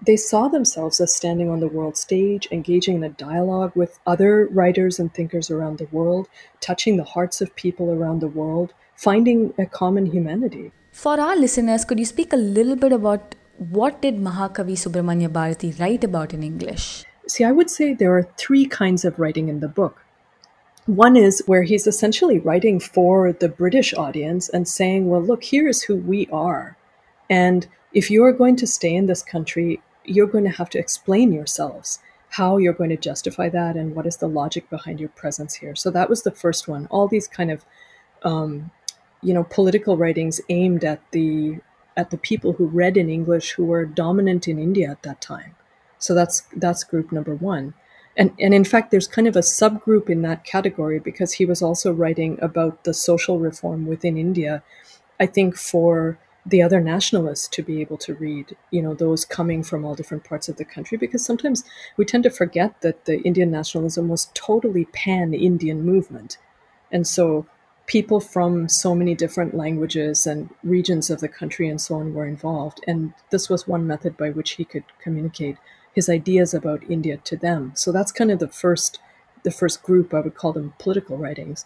they 0.00 0.16
saw 0.16 0.48
themselves 0.48 1.00
as 1.00 1.14
standing 1.14 1.48
on 1.48 1.60
the 1.60 1.68
world 1.68 1.96
stage, 1.96 2.48
engaging 2.50 2.96
in 2.96 3.04
a 3.04 3.08
dialogue 3.08 3.72
with 3.74 3.98
other 4.06 4.46
writers 4.48 4.98
and 4.98 5.12
thinkers 5.12 5.50
around 5.50 5.78
the 5.78 5.88
world, 5.90 6.28
touching 6.60 6.96
the 6.96 7.04
hearts 7.04 7.40
of 7.40 7.54
people 7.56 7.90
around 7.90 8.20
the 8.20 8.28
world, 8.28 8.74
finding 8.94 9.54
a 9.58 9.66
common 9.66 10.06
humanity. 10.06 10.72
For 10.92 11.18
our 11.18 11.36
listeners, 11.36 11.84
could 11.84 11.98
you 11.98 12.04
speak 12.04 12.32
a 12.32 12.36
little 12.36 12.76
bit 12.76 12.92
about 12.92 13.34
what 13.58 14.02
did 14.02 14.16
Mahakavi 14.16 14.76
Subramanya 14.76 15.32
Bharati 15.32 15.72
write 15.78 16.04
about 16.04 16.34
in 16.34 16.42
English? 16.42 17.04
See, 17.26 17.44
I 17.44 17.52
would 17.52 17.70
say 17.70 17.94
there 17.94 18.14
are 18.16 18.28
three 18.36 18.66
kinds 18.66 19.04
of 19.04 19.18
writing 19.18 19.48
in 19.48 19.60
the 19.60 19.68
book. 19.68 20.04
One 20.84 21.16
is 21.16 21.42
where 21.46 21.64
he's 21.64 21.86
essentially 21.86 22.38
writing 22.38 22.78
for 22.78 23.32
the 23.32 23.48
British 23.48 23.92
audience 23.94 24.48
and 24.48 24.68
saying, 24.68 25.08
well, 25.08 25.22
look, 25.22 25.42
here's 25.42 25.82
who 25.82 25.96
we 25.96 26.28
are. 26.30 26.76
And 27.28 27.66
if 27.92 28.10
you 28.10 28.22
are 28.24 28.32
going 28.32 28.56
to 28.56 28.66
stay 28.66 28.94
in 28.94 29.06
this 29.06 29.22
country, 29.22 29.80
you're 30.08 30.26
going 30.26 30.44
to 30.44 30.50
have 30.50 30.70
to 30.70 30.78
explain 30.78 31.32
yourselves 31.32 31.98
how 32.30 32.56
you're 32.56 32.72
going 32.72 32.90
to 32.90 32.96
justify 32.96 33.48
that 33.48 33.76
and 33.76 33.94
what 33.94 34.06
is 34.06 34.16
the 34.16 34.28
logic 34.28 34.68
behind 34.68 35.00
your 35.00 35.08
presence 35.10 35.54
here. 35.54 35.74
So 35.74 35.90
that 35.90 36.10
was 36.10 36.22
the 36.22 36.30
first 36.30 36.68
one. 36.68 36.86
All 36.90 37.08
these 37.08 37.28
kind 37.28 37.50
of, 37.50 37.64
um, 38.22 38.70
you 39.22 39.32
know, 39.32 39.44
political 39.44 39.96
writings 39.96 40.40
aimed 40.48 40.84
at 40.84 41.00
the 41.12 41.58
at 41.96 42.10
the 42.10 42.18
people 42.18 42.52
who 42.52 42.66
read 42.66 42.96
in 42.96 43.08
English 43.08 43.52
who 43.52 43.64
were 43.64 43.86
dominant 43.86 44.46
in 44.46 44.58
India 44.58 44.90
at 44.90 45.02
that 45.02 45.20
time. 45.20 45.54
So 45.98 46.14
that's 46.14 46.42
that's 46.54 46.84
group 46.84 47.10
number 47.10 47.34
one. 47.34 47.74
And, 48.18 48.32
and 48.40 48.54
in 48.54 48.64
fact, 48.64 48.90
there's 48.90 49.06
kind 49.06 49.28
of 49.28 49.36
a 49.36 49.40
subgroup 49.40 50.08
in 50.08 50.22
that 50.22 50.44
category 50.44 50.98
because 50.98 51.34
he 51.34 51.44
was 51.44 51.60
also 51.60 51.92
writing 51.92 52.38
about 52.40 52.84
the 52.84 52.94
social 52.94 53.38
reform 53.38 53.86
within 53.86 54.16
India. 54.16 54.62
I 55.20 55.26
think 55.26 55.56
for 55.56 56.18
the 56.48 56.62
other 56.62 56.80
nationalists 56.80 57.48
to 57.48 57.62
be 57.62 57.80
able 57.80 57.96
to 57.98 58.14
read, 58.14 58.56
you 58.70 58.80
know, 58.80 58.94
those 58.94 59.24
coming 59.24 59.64
from 59.64 59.84
all 59.84 59.96
different 59.96 60.22
parts 60.22 60.48
of 60.48 60.56
the 60.56 60.64
country, 60.64 60.96
because 60.96 61.24
sometimes 61.24 61.64
we 61.96 62.04
tend 62.04 62.22
to 62.22 62.30
forget 62.30 62.80
that 62.82 63.04
the 63.04 63.20
Indian 63.22 63.50
nationalism 63.50 64.08
was 64.08 64.30
totally 64.32 64.84
pan 64.86 65.34
Indian 65.34 65.82
movement. 65.82 66.38
And 66.92 67.06
so 67.06 67.46
people 67.86 68.20
from 68.20 68.68
so 68.68 68.94
many 68.94 69.14
different 69.14 69.54
languages 69.54 70.26
and 70.26 70.48
regions 70.62 71.10
of 71.10 71.20
the 71.20 71.28
country 71.28 71.68
and 71.68 71.80
so 71.80 71.96
on 71.96 72.14
were 72.14 72.26
involved. 72.26 72.80
And 72.86 73.12
this 73.30 73.48
was 73.48 73.66
one 73.66 73.86
method 73.86 74.16
by 74.16 74.30
which 74.30 74.52
he 74.52 74.64
could 74.64 74.84
communicate 75.00 75.56
his 75.94 76.08
ideas 76.08 76.54
about 76.54 76.88
India 76.88 77.16
to 77.16 77.36
them. 77.36 77.72
So 77.74 77.90
that's 77.90 78.12
kind 78.12 78.30
of 78.30 78.38
the 78.38 78.48
first 78.48 79.00
the 79.42 79.50
first 79.52 79.82
group, 79.84 80.12
I 80.12 80.20
would 80.20 80.34
call 80.34 80.52
them 80.52 80.74
political 80.80 81.16
writings. 81.16 81.64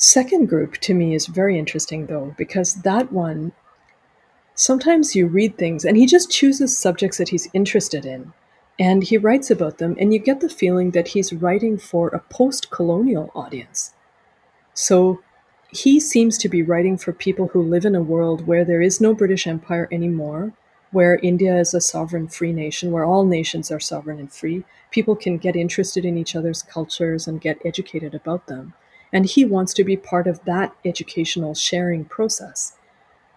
Second 0.00 0.48
group 0.48 0.76
to 0.78 0.94
me 0.94 1.12
is 1.12 1.26
very 1.26 1.58
interesting 1.58 2.06
though, 2.06 2.34
because 2.38 2.82
that 2.82 3.12
one, 3.12 3.52
sometimes 4.54 5.16
you 5.16 5.26
read 5.26 5.58
things 5.58 5.84
and 5.84 5.96
he 5.96 6.06
just 6.06 6.30
chooses 6.30 6.78
subjects 6.78 7.18
that 7.18 7.30
he's 7.30 7.48
interested 7.52 8.06
in. 8.06 8.32
And 8.78 9.02
he 9.02 9.18
writes 9.18 9.50
about 9.50 9.78
them, 9.78 9.96
and 9.98 10.12
you 10.12 10.20
get 10.20 10.38
the 10.38 10.48
feeling 10.48 10.92
that 10.92 11.08
he's 11.08 11.32
writing 11.32 11.78
for 11.78 12.08
a 12.08 12.20
post 12.20 12.70
colonial 12.70 13.32
audience. 13.34 13.92
So 14.72 15.20
he 15.70 15.98
seems 15.98 16.38
to 16.38 16.48
be 16.48 16.62
writing 16.62 16.96
for 16.96 17.12
people 17.12 17.48
who 17.48 17.60
live 17.60 17.84
in 17.84 17.96
a 17.96 18.00
world 18.00 18.46
where 18.46 18.64
there 18.64 18.80
is 18.80 19.00
no 19.00 19.14
British 19.14 19.48
Empire 19.48 19.88
anymore, 19.90 20.52
where 20.92 21.18
India 21.24 21.58
is 21.58 21.74
a 21.74 21.80
sovereign 21.80 22.28
free 22.28 22.52
nation, 22.52 22.92
where 22.92 23.04
all 23.04 23.24
nations 23.24 23.72
are 23.72 23.80
sovereign 23.80 24.20
and 24.20 24.32
free. 24.32 24.62
People 24.92 25.16
can 25.16 25.38
get 25.38 25.56
interested 25.56 26.04
in 26.04 26.16
each 26.16 26.36
other's 26.36 26.62
cultures 26.62 27.26
and 27.26 27.40
get 27.40 27.58
educated 27.64 28.14
about 28.14 28.46
them. 28.46 28.74
And 29.12 29.26
he 29.26 29.44
wants 29.44 29.72
to 29.74 29.84
be 29.84 29.96
part 29.96 30.26
of 30.26 30.44
that 30.44 30.74
educational 30.84 31.54
sharing 31.54 32.04
process. 32.04 32.74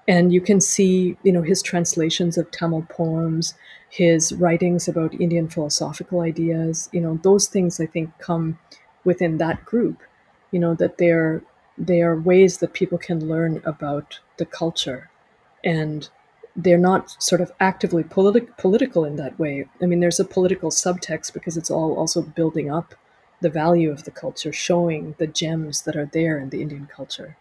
And 0.07 0.33
you 0.33 0.41
can 0.41 0.59
see, 0.59 1.17
you 1.23 1.31
know, 1.31 1.41
his 1.41 1.61
translations 1.61 2.37
of 2.37 2.51
Tamil 2.51 2.85
poems, 2.89 3.53
his 3.89 4.33
writings 4.33 4.87
about 4.87 5.19
Indian 5.19 5.47
philosophical 5.47 6.21
ideas, 6.21 6.89
you 6.91 7.01
know, 7.01 7.19
those 7.23 7.47
things 7.47 7.79
I 7.79 7.85
think 7.85 8.17
come 8.17 8.57
within 9.03 9.37
that 9.37 9.63
group, 9.65 10.01
you 10.51 10.59
know, 10.59 10.73
that 10.75 10.97
they're 10.97 11.41
they 11.77 12.01
are 12.01 12.19
ways 12.19 12.57
that 12.57 12.73
people 12.73 12.97
can 12.97 13.27
learn 13.27 13.61
about 13.65 14.19
the 14.37 14.45
culture 14.45 15.09
and 15.63 16.09
they're 16.55 16.77
not 16.77 17.15
sort 17.23 17.41
of 17.41 17.51
actively 17.59 18.03
politi- 18.03 18.55
political 18.57 19.05
in 19.05 19.15
that 19.15 19.39
way. 19.39 19.65
I 19.81 19.85
mean, 19.85 19.99
there's 19.99 20.19
a 20.19 20.25
political 20.25 20.69
subtext 20.69 21.33
because 21.33 21.57
it's 21.57 21.71
all 21.71 21.95
also 21.95 22.21
building 22.21 22.69
up 22.69 22.93
the 23.41 23.49
value 23.49 23.91
of 23.91 24.03
the 24.03 24.11
culture, 24.11 24.53
showing 24.53 25.15
the 25.17 25.27
gems 25.27 25.81
that 25.83 25.95
are 25.95 26.05
there 26.05 26.37
in 26.39 26.49
the 26.49 26.61
Indian 26.61 26.87
culture. 26.87 27.37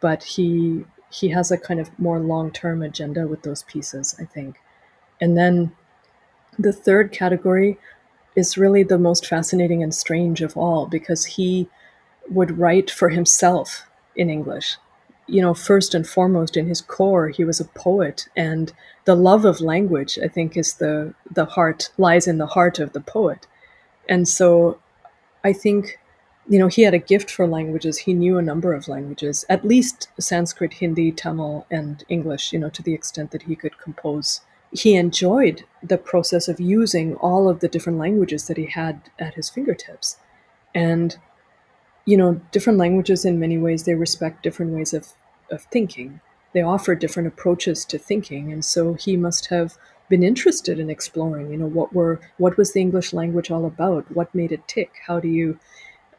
But 0.00 0.22
he 0.22 0.84
he 1.10 1.28
has 1.30 1.50
a 1.50 1.58
kind 1.58 1.80
of 1.80 1.98
more 1.98 2.20
long 2.20 2.50
term 2.52 2.82
agenda 2.82 3.26
with 3.26 3.42
those 3.42 3.64
pieces, 3.64 4.16
I 4.20 4.24
think. 4.24 4.60
And 5.20 5.36
then 5.36 5.72
the 6.58 6.72
third 6.72 7.12
category 7.12 7.78
is 8.36 8.58
really 8.58 8.82
the 8.82 8.98
most 8.98 9.26
fascinating 9.26 9.82
and 9.82 9.94
strange 9.94 10.40
of 10.40 10.56
all 10.56 10.86
because 10.86 11.24
he 11.24 11.68
would 12.28 12.58
write 12.58 12.90
for 12.90 13.08
himself 13.08 13.88
in 14.14 14.30
English. 14.30 14.76
You 15.26 15.42
know, 15.42 15.54
first 15.54 15.94
and 15.94 16.06
foremost, 16.06 16.56
in 16.56 16.66
his 16.66 16.80
core, 16.80 17.28
he 17.28 17.44
was 17.44 17.60
a 17.60 17.64
poet, 17.64 18.28
and 18.36 18.72
the 19.04 19.14
love 19.14 19.44
of 19.44 19.60
language, 19.60 20.18
I 20.22 20.28
think, 20.28 20.56
is 20.56 20.74
the 20.74 21.14
the 21.30 21.44
heart 21.44 21.90
lies 21.98 22.26
in 22.26 22.38
the 22.38 22.46
heart 22.46 22.78
of 22.80 22.92
the 22.92 23.00
poet. 23.00 23.46
And 24.08 24.28
so, 24.28 24.78
I 25.44 25.52
think, 25.52 25.98
you 26.48 26.58
know, 26.58 26.68
he 26.68 26.82
had 26.82 26.94
a 26.94 26.98
gift 26.98 27.30
for 27.30 27.46
languages. 27.46 27.98
He 27.98 28.14
knew 28.14 28.38
a 28.38 28.42
number 28.42 28.74
of 28.74 28.88
languages, 28.88 29.44
at 29.48 29.64
least 29.64 30.08
Sanskrit, 30.18 30.74
Hindi, 30.74 31.12
Tamil, 31.12 31.66
and 31.70 32.04
English. 32.08 32.52
You 32.52 32.58
know, 32.58 32.70
to 32.70 32.82
the 32.82 32.94
extent 32.94 33.30
that 33.30 33.42
he 33.42 33.56
could 33.56 33.78
compose. 33.78 34.42
He 34.72 34.94
enjoyed 34.94 35.64
the 35.82 35.98
process 35.98 36.46
of 36.46 36.60
using 36.60 37.16
all 37.16 37.48
of 37.48 37.58
the 37.58 37.68
different 37.68 37.98
languages 37.98 38.46
that 38.46 38.56
he 38.56 38.66
had 38.66 39.00
at 39.18 39.34
his 39.34 39.50
fingertips, 39.50 40.16
and 40.74 41.16
you 42.04 42.16
know, 42.16 42.40
different 42.50 42.78
languages 42.78 43.24
in 43.24 43.38
many 43.38 43.58
ways 43.58 43.84
they 43.84 43.94
respect 43.94 44.42
different 44.42 44.72
ways 44.72 44.94
of, 44.94 45.08
of 45.50 45.62
thinking. 45.64 46.20
They 46.52 46.62
offer 46.62 46.94
different 46.94 47.28
approaches 47.28 47.84
to 47.86 47.98
thinking, 47.98 48.52
and 48.52 48.64
so 48.64 48.94
he 48.94 49.16
must 49.16 49.46
have 49.46 49.78
been 50.10 50.22
interested 50.22 50.78
in 50.78 50.90
exploring. 50.90 51.50
You 51.50 51.56
know, 51.56 51.66
what 51.66 51.94
were 51.94 52.20
what 52.36 52.58
was 52.58 52.74
the 52.74 52.80
English 52.80 53.14
language 53.14 53.50
all 53.50 53.64
about? 53.64 54.04
What 54.14 54.34
made 54.34 54.52
it 54.52 54.68
tick? 54.68 54.92
How 55.06 55.20
do 55.20 55.28
you, 55.28 55.58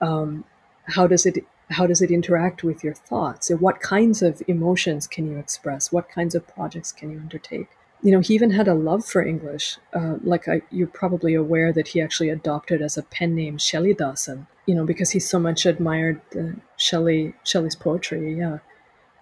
um, 0.01 0.43
how 0.85 1.05
does 1.05 1.27
it 1.27 1.45
how 1.69 1.85
does 1.85 2.01
it 2.01 2.11
interact 2.11 2.63
with 2.63 2.83
your 2.83 2.93
thoughts? 2.93 3.49
What 3.49 3.79
kinds 3.79 4.21
of 4.21 4.41
emotions 4.47 5.07
can 5.07 5.29
you 5.29 5.37
express? 5.37 5.91
What 5.91 6.09
kinds 6.09 6.35
of 6.35 6.47
projects 6.47 6.91
can 6.91 7.11
you 7.11 7.19
undertake? 7.19 7.67
You 8.03 8.11
know, 8.11 8.19
he 8.19 8.33
even 8.33 8.51
had 8.51 8.67
a 8.67 8.73
love 8.73 9.05
for 9.05 9.21
English. 9.23 9.77
Uh, 9.93 10.15
like 10.23 10.47
I, 10.47 10.63
you're 10.71 10.87
probably 10.87 11.35
aware 11.35 11.71
that 11.71 11.89
he 11.89 12.01
actually 12.01 12.29
adopted 12.29 12.81
as 12.81 12.97
a 12.97 13.03
pen 13.03 13.35
name 13.35 13.59
Shelley 13.59 13.93
Dasan, 13.93 14.47
you 14.65 14.73
know, 14.73 14.85
because 14.85 15.11
he 15.11 15.19
so 15.19 15.37
much 15.37 15.65
admired 15.65 16.19
the 16.31 16.55
Shelley 16.77 17.35
Shelley's 17.43 17.75
poetry, 17.75 18.37
yeah, 18.37 18.57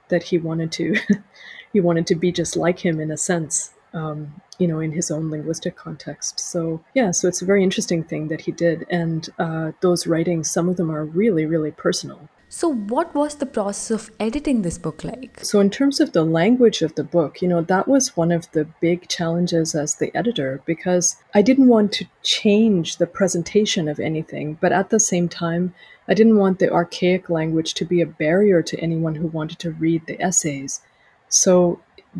that 0.07 0.23
he 0.23 0.37
wanted 0.37 0.71
to 0.73 0.95
he 1.73 1.81
wanted 1.81 2.07
to 2.07 2.15
be 2.15 2.31
just 2.31 2.55
like 2.55 2.79
him 2.79 2.99
in 2.99 3.11
a 3.11 3.17
sense, 3.17 3.71
um, 3.93 4.41
you 4.59 4.67
know, 4.67 4.79
in 4.79 4.91
his 4.91 5.09
own 5.09 5.31
linguistic 5.31 5.75
context. 5.75 6.39
So 6.39 6.81
yeah, 6.93 7.11
so 7.11 7.27
it's 7.27 7.41
a 7.41 7.45
very 7.45 7.63
interesting 7.63 8.03
thing 8.03 8.27
that 8.27 8.41
he 8.41 8.51
did, 8.51 8.85
and 8.89 9.27
uh, 9.39 9.71
those 9.81 10.05
writings, 10.05 10.51
some 10.51 10.69
of 10.69 10.77
them 10.77 10.91
are 10.91 11.05
really, 11.05 11.45
really 11.45 11.71
personal. 11.71 12.29
So, 12.51 12.73
what 12.73 13.13
was 13.13 13.35
the 13.35 13.45
process 13.45 13.91
of 13.91 14.11
editing 14.19 14.63
this 14.63 14.79
book 14.79 15.03
like? 15.03 15.39
So, 15.43 15.59
in 15.59 15.69
terms 15.69 15.99
of 15.99 16.13
the 16.13 16.23
language 16.23 16.81
of 16.81 16.95
the 16.95 17.03
book, 17.03 17.43
you 17.43 17.47
know, 17.47 17.61
that 17.61 17.87
was 17.87 18.17
one 18.17 18.31
of 18.31 18.51
the 18.53 18.65
big 18.81 19.07
challenges 19.07 19.75
as 19.75 19.95
the 19.95 20.11
editor 20.17 20.59
because 20.65 21.17
I 21.35 21.43
didn't 21.43 21.67
want 21.67 21.91
to 21.93 22.07
change 22.23 22.97
the 22.97 23.05
presentation 23.05 23.87
of 23.87 23.99
anything, 23.99 24.57
but 24.59 24.71
at 24.71 24.89
the 24.89 24.99
same 24.99 25.29
time, 25.29 25.75
I 26.07 26.15
didn't 26.15 26.39
want 26.39 26.57
the 26.57 26.71
archaic 26.71 27.29
language 27.29 27.75
to 27.75 27.85
be 27.85 28.01
a 28.01 28.07
barrier 28.07 28.63
to 28.63 28.79
anyone 28.79 29.13
who 29.13 29.27
wanted 29.27 29.59
to 29.59 29.71
read 29.71 30.07
the 30.07 30.19
essays. 30.19 30.81
So, 31.27 31.79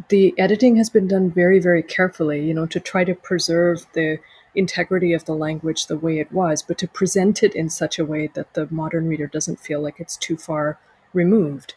the 0.10 0.34
editing 0.38 0.76
has 0.76 0.90
been 0.90 1.08
done 1.08 1.32
very, 1.32 1.60
very 1.60 1.84
carefully, 1.84 2.46
you 2.46 2.54
know, 2.54 2.66
to 2.68 2.80
try 2.80 3.04
to 3.04 3.16
preserve 3.16 3.86
the 3.94 4.20
integrity 4.56 5.14
of 5.14 5.26
the 5.26 5.34
language 5.34 5.88
the 5.88 5.98
way 5.98 6.20
it 6.20 6.32
was, 6.32 6.62
but 6.62 6.78
to 6.78 6.88
present 6.88 7.44
it 7.44 7.56
in 7.56 7.70
such 7.70 8.00
a 8.00 8.06
way 8.06 8.28
that 8.34 8.54
the 8.54 8.68
modern 8.70 9.08
reader 9.08 9.28
doesn't 9.28 9.60
feel 9.60 9.82
like 9.82 10.00
it's 10.00 10.18
too 10.18 10.38
far 10.38 10.80
removed. 11.14 11.76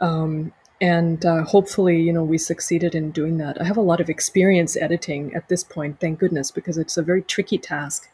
Um, 0.00 0.52
and 0.80 1.26
uh, 1.26 1.44
hopefully, 1.44 2.00
you 2.00 2.12
know, 2.12 2.24
we 2.24 2.38
succeeded 2.38 2.94
in 2.94 3.10
doing 3.10 3.36
that. 3.38 3.60
I 3.60 3.64
have 3.64 3.76
a 3.76 3.82
lot 3.82 4.00
of 4.00 4.08
experience 4.08 4.76
editing 4.76 5.34
at 5.34 5.48
this 5.48 5.62
point, 5.62 6.00
thank 6.00 6.18
goodness, 6.18 6.50
because 6.50 6.78
it's 6.78 6.96
a 6.96 7.02
very 7.02 7.22
tricky 7.22 7.58
task. 7.58 8.08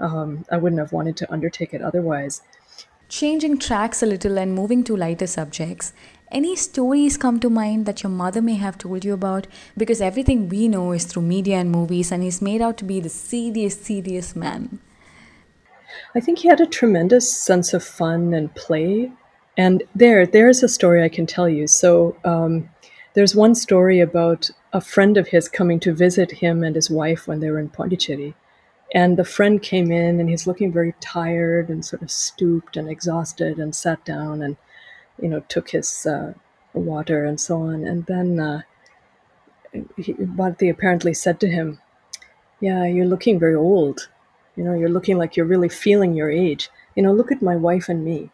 Um, 0.00 0.44
I 0.50 0.56
wouldn't 0.56 0.80
have 0.80 0.92
wanted 0.92 1.16
to 1.18 1.32
undertake 1.32 1.72
it 1.72 1.82
otherwise. 1.82 2.42
Changing 3.08 3.58
tracks 3.58 4.02
a 4.02 4.06
little 4.06 4.38
and 4.38 4.54
moving 4.54 4.84
to 4.84 4.94
lighter 4.94 5.26
subjects, 5.26 5.94
any 6.30 6.54
stories 6.54 7.16
come 7.16 7.40
to 7.40 7.48
mind 7.48 7.86
that 7.86 8.02
your 8.02 8.10
mother 8.10 8.42
may 8.42 8.56
have 8.56 8.76
told 8.76 9.02
you 9.02 9.14
about? 9.14 9.46
Because 9.78 10.02
everything 10.02 10.50
we 10.50 10.68
know 10.68 10.92
is 10.92 11.06
through 11.06 11.22
media 11.22 11.56
and 11.56 11.70
movies, 11.70 12.12
and 12.12 12.22
he's 12.22 12.42
made 12.42 12.60
out 12.60 12.76
to 12.78 12.84
be 12.84 13.00
the 13.00 13.08
serious, 13.08 13.80
serious 13.80 14.36
man. 14.36 14.78
I 16.14 16.20
think 16.20 16.40
he 16.40 16.48
had 16.48 16.60
a 16.60 16.66
tremendous 16.66 17.32
sense 17.32 17.72
of 17.72 17.82
fun 17.82 18.34
and 18.34 18.54
play. 18.54 19.10
And 19.56 19.82
there, 19.94 20.26
there's 20.26 20.62
a 20.62 20.68
story 20.68 21.02
I 21.02 21.08
can 21.08 21.24
tell 21.24 21.48
you. 21.48 21.66
So, 21.66 22.14
um, 22.24 22.68
there's 23.14 23.34
one 23.34 23.54
story 23.54 24.00
about 24.00 24.50
a 24.74 24.82
friend 24.82 25.16
of 25.16 25.28
his 25.28 25.48
coming 25.48 25.80
to 25.80 25.94
visit 25.94 26.30
him 26.30 26.62
and 26.62 26.76
his 26.76 26.90
wife 26.90 27.26
when 27.26 27.40
they 27.40 27.50
were 27.50 27.58
in 27.58 27.70
Pondicherry. 27.70 28.34
And 28.94 29.16
the 29.16 29.24
friend 29.24 29.62
came 29.62 29.92
in 29.92 30.18
and 30.18 30.30
he's 30.30 30.46
looking 30.46 30.72
very 30.72 30.94
tired 31.00 31.68
and 31.68 31.84
sort 31.84 32.02
of 32.02 32.10
stooped 32.10 32.76
and 32.76 32.88
exhausted 32.88 33.58
and 33.58 33.74
sat 33.74 34.04
down 34.04 34.42
and 34.42 34.56
you 35.20 35.28
know, 35.28 35.40
took 35.48 35.70
his 35.70 36.06
uh, 36.06 36.34
water 36.72 37.24
and 37.24 37.40
so 37.40 37.62
on. 37.62 37.84
And 37.84 38.06
then 38.06 38.40
uh, 38.40 38.62
he, 39.96 40.12
Bharati 40.12 40.68
apparently 40.68 41.14
said 41.14 41.40
to 41.40 41.48
him, 41.48 41.80
Yeah, 42.60 42.84
you're 42.86 43.06
looking 43.06 43.38
very 43.38 43.54
old. 43.54 44.08
You 44.56 44.64
know, 44.64 44.74
you're 44.74 44.88
looking 44.88 45.18
like 45.18 45.36
you're 45.36 45.46
really 45.46 45.68
feeling 45.68 46.14
your 46.14 46.30
age. 46.30 46.70
You 46.94 47.02
know, 47.02 47.12
look 47.12 47.30
at 47.30 47.42
my 47.42 47.56
wife 47.56 47.88
and 47.88 48.04
me. 48.04 48.30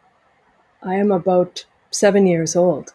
I 0.81 0.95
am 0.95 1.11
about 1.11 1.65
seven 1.91 2.25
years 2.25 2.55
old. 2.55 2.93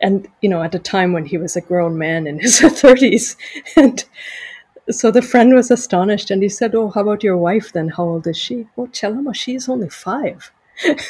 And, 0.00 0.28
you 0.40 0.48
know, 0.48 0.62
at 0.62 0.74
a 0.74 0.78
time 0.78 1.12
when 1.12 1.26
he 1.26 1.36
was 1.36 1.56
a 1.56 1.60
grown 1.60 1.98
man 1.98 2.26
in 2.26 2.38
his 2.38 2.60
30s. 2.60 3.36
And 3.76 4.04
so 4.90 5.10
the 5.10 5.22
friend 5.22 5.54
was 5.54 5.70
astonished 5.70 6.30
and 6.30 6.42
he 6.42 6.48
said, 6.48 6.74
Oh, 6.74 6.90
how 6.90 7.02
about 7.02 7.22
your 7.24 7.36
wife 7.36 7.72
then? 7.72 7.88
How 7.88 8.04
old 8.04 8.26
is 8.26 8.36
she? 8.38 8.66
Oh, 8.76 8.86
Chelama, 8.86 9.34
she 9.34 9.54
is 9.54 9.68
only 9.68 9.88
five. 9.88 10.52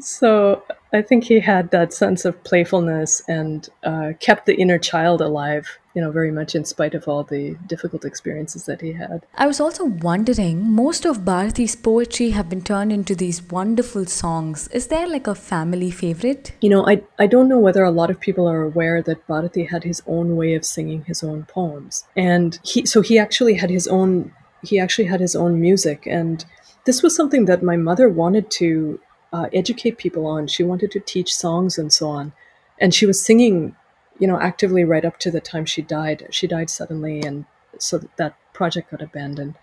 So 0.00 0.62
I 0.92 1.02
think 1.02 1.24
he 1.24 1.40
had 1.40 1.70
that 1.70 1.92
sense 1.92 2.24
of 2.24 2.42
playfulness 2.44 3.22
and 3.26 3.68
uh, 3.82 4.12
kept 4.20 4.46
the 4.46 4.54
inner 4.54 4.78
child 4.78 5.22
alive, 5.22 5.78
you 5.94 6.02
know, 6.02 6.10
very 6.10 6.30
much 6.30 6.54
in 6.54 6.64
spite 6.66 6.94
of 6.94 7.08
all 7.08 7.24
the 7.24 7.56
difficult 7.66 8.04
experiences 8.04 8.66
that 8.66 8.82
he 8.82 8.92
had. 8.92 9.24
I 9.36 9.46
was 9.46 9.58
also 9.58 9.86
wondering, 9.86 10.70
most 10.70 11.06
of 11.06 11.24
Bharati's 11.24 11.76
poetry 11.76 12.30
have 12.30 12.50
been 12.50 12.62
turned 12.62 12.92
into 12.92 13.14
these 13.14 13.42
wonderful 13.42 14.04
songs. 14.04 14.68
Is 14.68 14.88
there 14.88 15.08
like 15.08 15.26
a 15.26 15.34
family 15.34 15.90
favorite? 15.90 16.52
You 16.60 16.68
know, 16.68 16.86
I, 16.86 17.02
I 17.18 17.26
don't 17.26 17.48
know 17.48 17.58
whether 17.58 17.84
a 17.84 17.90
lot 17.90 18.10
of 18.10 18.20
people 18.20 18.46
are 18.46 18.62
aware 18.62 19.00
that 19.02 19.26
Bharati 19.26 19.64
had 19.64 19.84
his 19.84 20.02
own 20.06 20.36
way 20.36 20.54
of 20.54 20.64
singing 20.64 21.04
his 21.04 21.22
own 21.22 21.44
poems. 21.44 22.04
And 22.16 22.58
he, 22.62 22.84
so 22.84 23.00
he 23.00 23.18
actually 23.18 23.54
had 23.54 23.70
his 23.70 23.88
own, 23.88 24.32
he 24.62 24.78
actually 24.78 25.06
had 25.06 25.20
his 25.20 25.34
own 25.34 25.58
music. 25.58 26.06
And 26.06 26.44
this 26.84 27.02
was 27.02 27.16
something 27.16 27.46
that 27.46 27.62
my 27.62 27.76
mother 27.76 28.08
wanted 28.08 28.50
to 28.52 29.00
uh, 29.32 29.48
educate 29.52 29.98
people 29.98 30.26
on. 30.26 30.46
She 30.46 30.62
wanted 30.62 30.90
to 30.92 31.00
teach 31.00 31.34
songs 31.34 31.78
and 31.78 31.92
so 31.92 32.08
on. 32.08 32.32
And 32.78 32.94
she 32.94 33.06
was 33.06 33.24
singing, 33.24 33.76
you 34.18 34.26
know, 34.26 34.40
actively 34.40 34.84
right 34.84 35.04
up 35.04 35.18
to 35.20 35.30
the 35.30 35.40
time 35.40 35.64
she 35.64 35.82
died. 35.82 36.26
She 36.30 36.46
died 36.46 36.70
suddenly, 36.70 37.20
and 37.22 37.44
so 37.78 38.00
that 38.16 38.36
project 38.52 38.90
got 38.90 39.02
abandoned. 39.02 39.54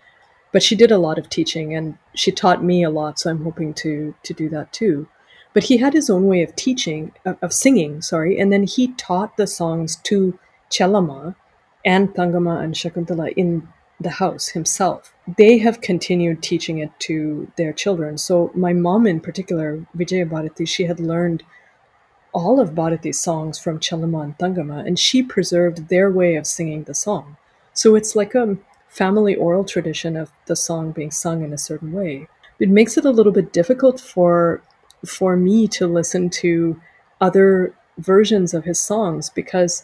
But 0.52 0.62
she 0.62 0.74
did 0.74 0.90
a 0.90 0.98
lot 0.98 1.18
of 1.18 1.28
teaching, 1.28 1.74
and 1.74 1.98
she 2.14 2.32
taught 2.32 2.64
me 2.64 2.82
a 2.82 2.90
lot. 2.90 3.18
So 3.18 3.30
I'm 3.30 3.44
hoping 3.44 3.74
to 3.74 4.14
to 4.22 4.34
do 4.34 4.48
that 4.50 4.72
too. 4.72 5.08
But 5.52 5.64
he 5.64 5.78
had 5.78 5.94
his 5.94 6.08
own 6.08 6.26
way 6.26 6.42
of 6.42 6.54
teaching, 6.54 7.12
of, 7.24 7.36
of 7.42 7.52
singing, 7.52 8.02
sorry, 8.02 8.38
and 8.38 8.52
then 8.52 8.64
he 8.64 8.88
taught 8.94 9.36
the 9.36 9.46
songs 9.46 9.96
to 10.04 10.38
Chelama 10.70 11.34
and 11.84 12.14
Thangama 12.14 12.62
and 12.62 12.74
Shakuntala 12.74 13.32
in 13.36 13.68
the 14.00 14.10
house 14.10 14.48
himself. 14.48 15.12
They 15.36 15.58
have 15.58 15.80
continued 15.80 16.42
teaching 16.42 16.78
it 16.78 16.90
to 17.00 17.50
their 17.56 17.72
children. 17.72 18.16
So 18.18 18.50
my 18.54 18.72
mom 18.72 19.06
in 19.06 19.20
particular, 19.20 19.84
Vijaya 19.94 20.26
Bharati, 20.26 20.64
she 20.64 20.84
had 20.84 20.98
learned 20.98 21.42
all 22.32 22.60
of 22.60 22.74
Bharati's 22.74 23.20
songs 23.20 23.58
from 23.58 23.80
Chellama 23.80 24.22
and 24.24 24.38
Thangama, 24.38 24.86
and 24.86 24.98
she 24.98 25.22
preserved 25.22 25.88
their 25.88 26.10
way 26.10 26.36
of 26.36 26.46
singing 26.46 26.84
the 26.84 26.94
song. 26.94 27.36
So 27.74 27.94
it's 27.94 28.16
like 28.16 28.34
a 28.34 28.56
family 28.88 29.34
oral 29.34 29.64
tradition 29.64 30.16
of 30.16 30.32
the 30.46 30.56
song 30.56 30.92
being 30.92 31.10
sung 31.10 31.44
in 31.44 31.52
a 31.52 31.58
certain 31.58 31.92
way. 31.92 32.28
It 32.58 32.68
makes 32.68 32.96
it 32.96 33.04
a 33.04 33.10
little 33.10 33.32
bit 33.32 33.52
difficult 33.52 34.00
for 34.00 34.62
for 35.06 35.34
me 35.34 35.66
to 35.66 35.86
listen 35.86 36.28
to 36.28 36.78
other 37.22 37.74
versions 37.96 38.52
of 38.52 38.64
his 38.64 38.78
songs 38.78 39.30
because 39.30 39.82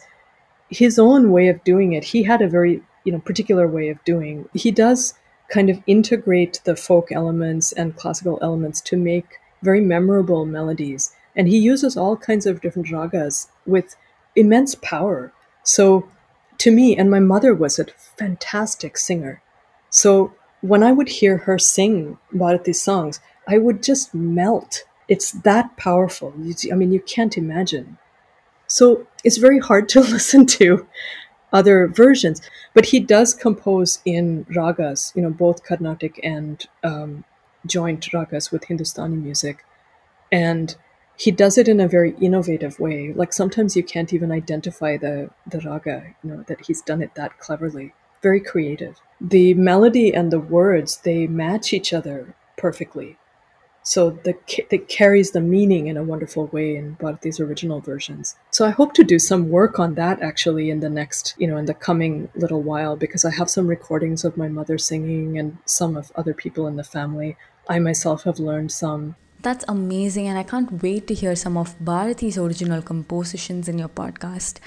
his 0.69 0.99
own 0.99 1.31
way 1.31 1.47
of 1.47 1.63
doing 1.63 1.93
it, 1.93 2.03
he 2.03 2.23
had 2.23 2.41
a 2.41 2.47
very 2.47 2.81
you 3.07 3.13
know 3.13 3.19
particular 3.19 3.67
way 3.67 3.89
of 3.89 4.03
doing. 4.03 4.49
He 4.53 4.71
does 4.71 5.13
kind 5.49 5.69
of 5.69 5.81
integrate 5.87 6.61
the 6.65 6.75
folk 6.75 7.11
elements 7.11 7.71
and 7.71 7.95
classical 7.95 8.37
elements 8.41 8.81
to 8.81 8.97
make 8.97 9.39
very 9.63 9.81
memorable 9.81 10.45
melodies 10.45 11.13
and 11.37 11.47
he 11.47 11.57
uses 11.59 11.95
all 11.95 12.17
kinds 12.17 12.47
of 12.47 12.59
different 12.61 12.89
ragas 12.89 13.47
with 13.65 13.95
immense 14.35 14.75
power. 14.75 15.31
So, 15.63 16.09
to 16.57 16.71
me, 16.71 16.97
and 16.97 17.11
my 17.11 17.19
mother 17.19 17.53
was 17.53 17.77
a 17.77 17.85
fantastic 18.17 18.97
singer. 18.97 19.41
So, 19.91 20.33
when 20.61 20.81
I 20.81 20.91
would 20.91 21.07
hear 21.07 21.37
her 21.37 21.59
sing 21.59 22.17
Bharati's 22.33 22.81
songs, 22.81 23.19
I 23.47 23.59
would 23.59 23.83
just 23.83 24.15
melt. 24.15 24.83
It's 25.07 25.31
that 25.31 25.77
powerful. 25.77 26.33
I 26.71 26.75
mean, 26.75 26.91
you 26.91 26.99
can't 26.99 27.37
imagine. 27.37 27.99
So, 28.65 29.05
it's 29.23 29.37
very 29.37 29.59
hard 29.59 29.87
to 29.89 29.99
listen 30.15 30.47
to 30.57 30.87
other 31.53 31.87
versions, 31.87 32.41
but 32.73 32.87
he 32.87 32.99
does 32.99 33.33
compose 33.33 33.99
in 34.05 34.45
ragas, 34.45 35.15
you 35.15 35.21
know, 35.21 35.29
both 35.29 35.63
Carnatic 35.63 36.19
and 36.23 36.65
um, 36.83 37.23
joint 37.65 38.01
ragas 38.11 38.51
with 38.51 38.65
Hindustani 38.65 39.15
music. 39.15 39.65
And 40.31 40.75
he 41.17 41.31
does 41.31 41.57
it 41.57 41.67
in 41.67 41.79
a 41.79 41.87
very 41.87 42.15
innovative 42.21 42.79
way. 42.79 43.11
Like 43.13 43.33
sometimes 43.33 43.75
you 43.75 43.83
can't 43.83 44.13
even 44.13 44.31
identify 44.31 44.97
the 44.97 45.29
the 45.47 45.59
raga, 45.61 46.15
you 46.23 46.29
know, 46.29 46.43
that 46.47 46.65
he's 46.65 46.81
done 46.81 47.01
it 47.01 47.15
that 47.15 47.39
cleverly. 47.39 47.93
Very 48.21 48.39
creative. 48.39 48.99
The 49.19 49.53
melody 49.53 50.13
and 50.13 50.31
the 50.31 50.39
words 50.39 50.97
they 50.97 51.27
match 51.27 51.73
each 51.73 51.93
other 51.93 52.35
perfectly. 52.57 53.17
So 53.87 54.09
the 54.27 54.35
it 54.69 54.89
carries 54.89 55.31
the 55.31 55.39
meaning 55.39 55.87
in 55.87 55.95
a 55.95 56.03
wonderful 56.03 56.47
way 56.47 56.75
in 56.75 56.95
Bharati's 56.95 57.39
original 57.39 57.79
versions. 57.79 58.35
So 58.51 58.65
I 58.65 58.71
hope 58.71 58.91
to 58.95 59.03
do 59.13 59.17
some 59.17 59.47
work 59.47 59.79
on 59.79 59.95
that 59.95 60.21
actually 60.21 60.69
in 60.69 60.81
the 60.81 60.89
next, 60.89 61.35
you 61.37 61.47
know, 61.47 61.55
in 61.55 61.67
the 61.67 61.73
coming 61.73 62.27
little 62.35 62.61
while 62.61 62.97
because 62.97 63.23
I 63.23 63.31
have 63.31 63.49
some 63.49 63.65
recordings 63.65 64.25
of 64.25 64.35
my 64.35 64.49
mother 64.49 64.77
singing 64.77 65.39
and 65.39 65.57
some 65.63 65.95
of 65.95 66.11
other 66.15 66.33
people 66.33 66.67
in 66.67 66.75
the 66.75 66.83
family. 66.83 67.37
I 67.69 67.79
myself 67.79 68.23
have 68.23 68.39
learned 68.39 68.73
some 68.73 69.15
that's 69.39 69.63
amazing, 69.69 70.27
and 70.27 70.37
I 70.37 70.43
can't 70.43 70.81
wait 70.83 71.07
to 71.07 71.13
hear 71.13 71.35
some 71.35 71.55
of 71.57 71.79
Bharati's 71.79 72.37
original 72.37 72.81
compositions 72.81 73.69
in 73.69 73.77
your 73.77 73.87
podcast. 73.87 74.57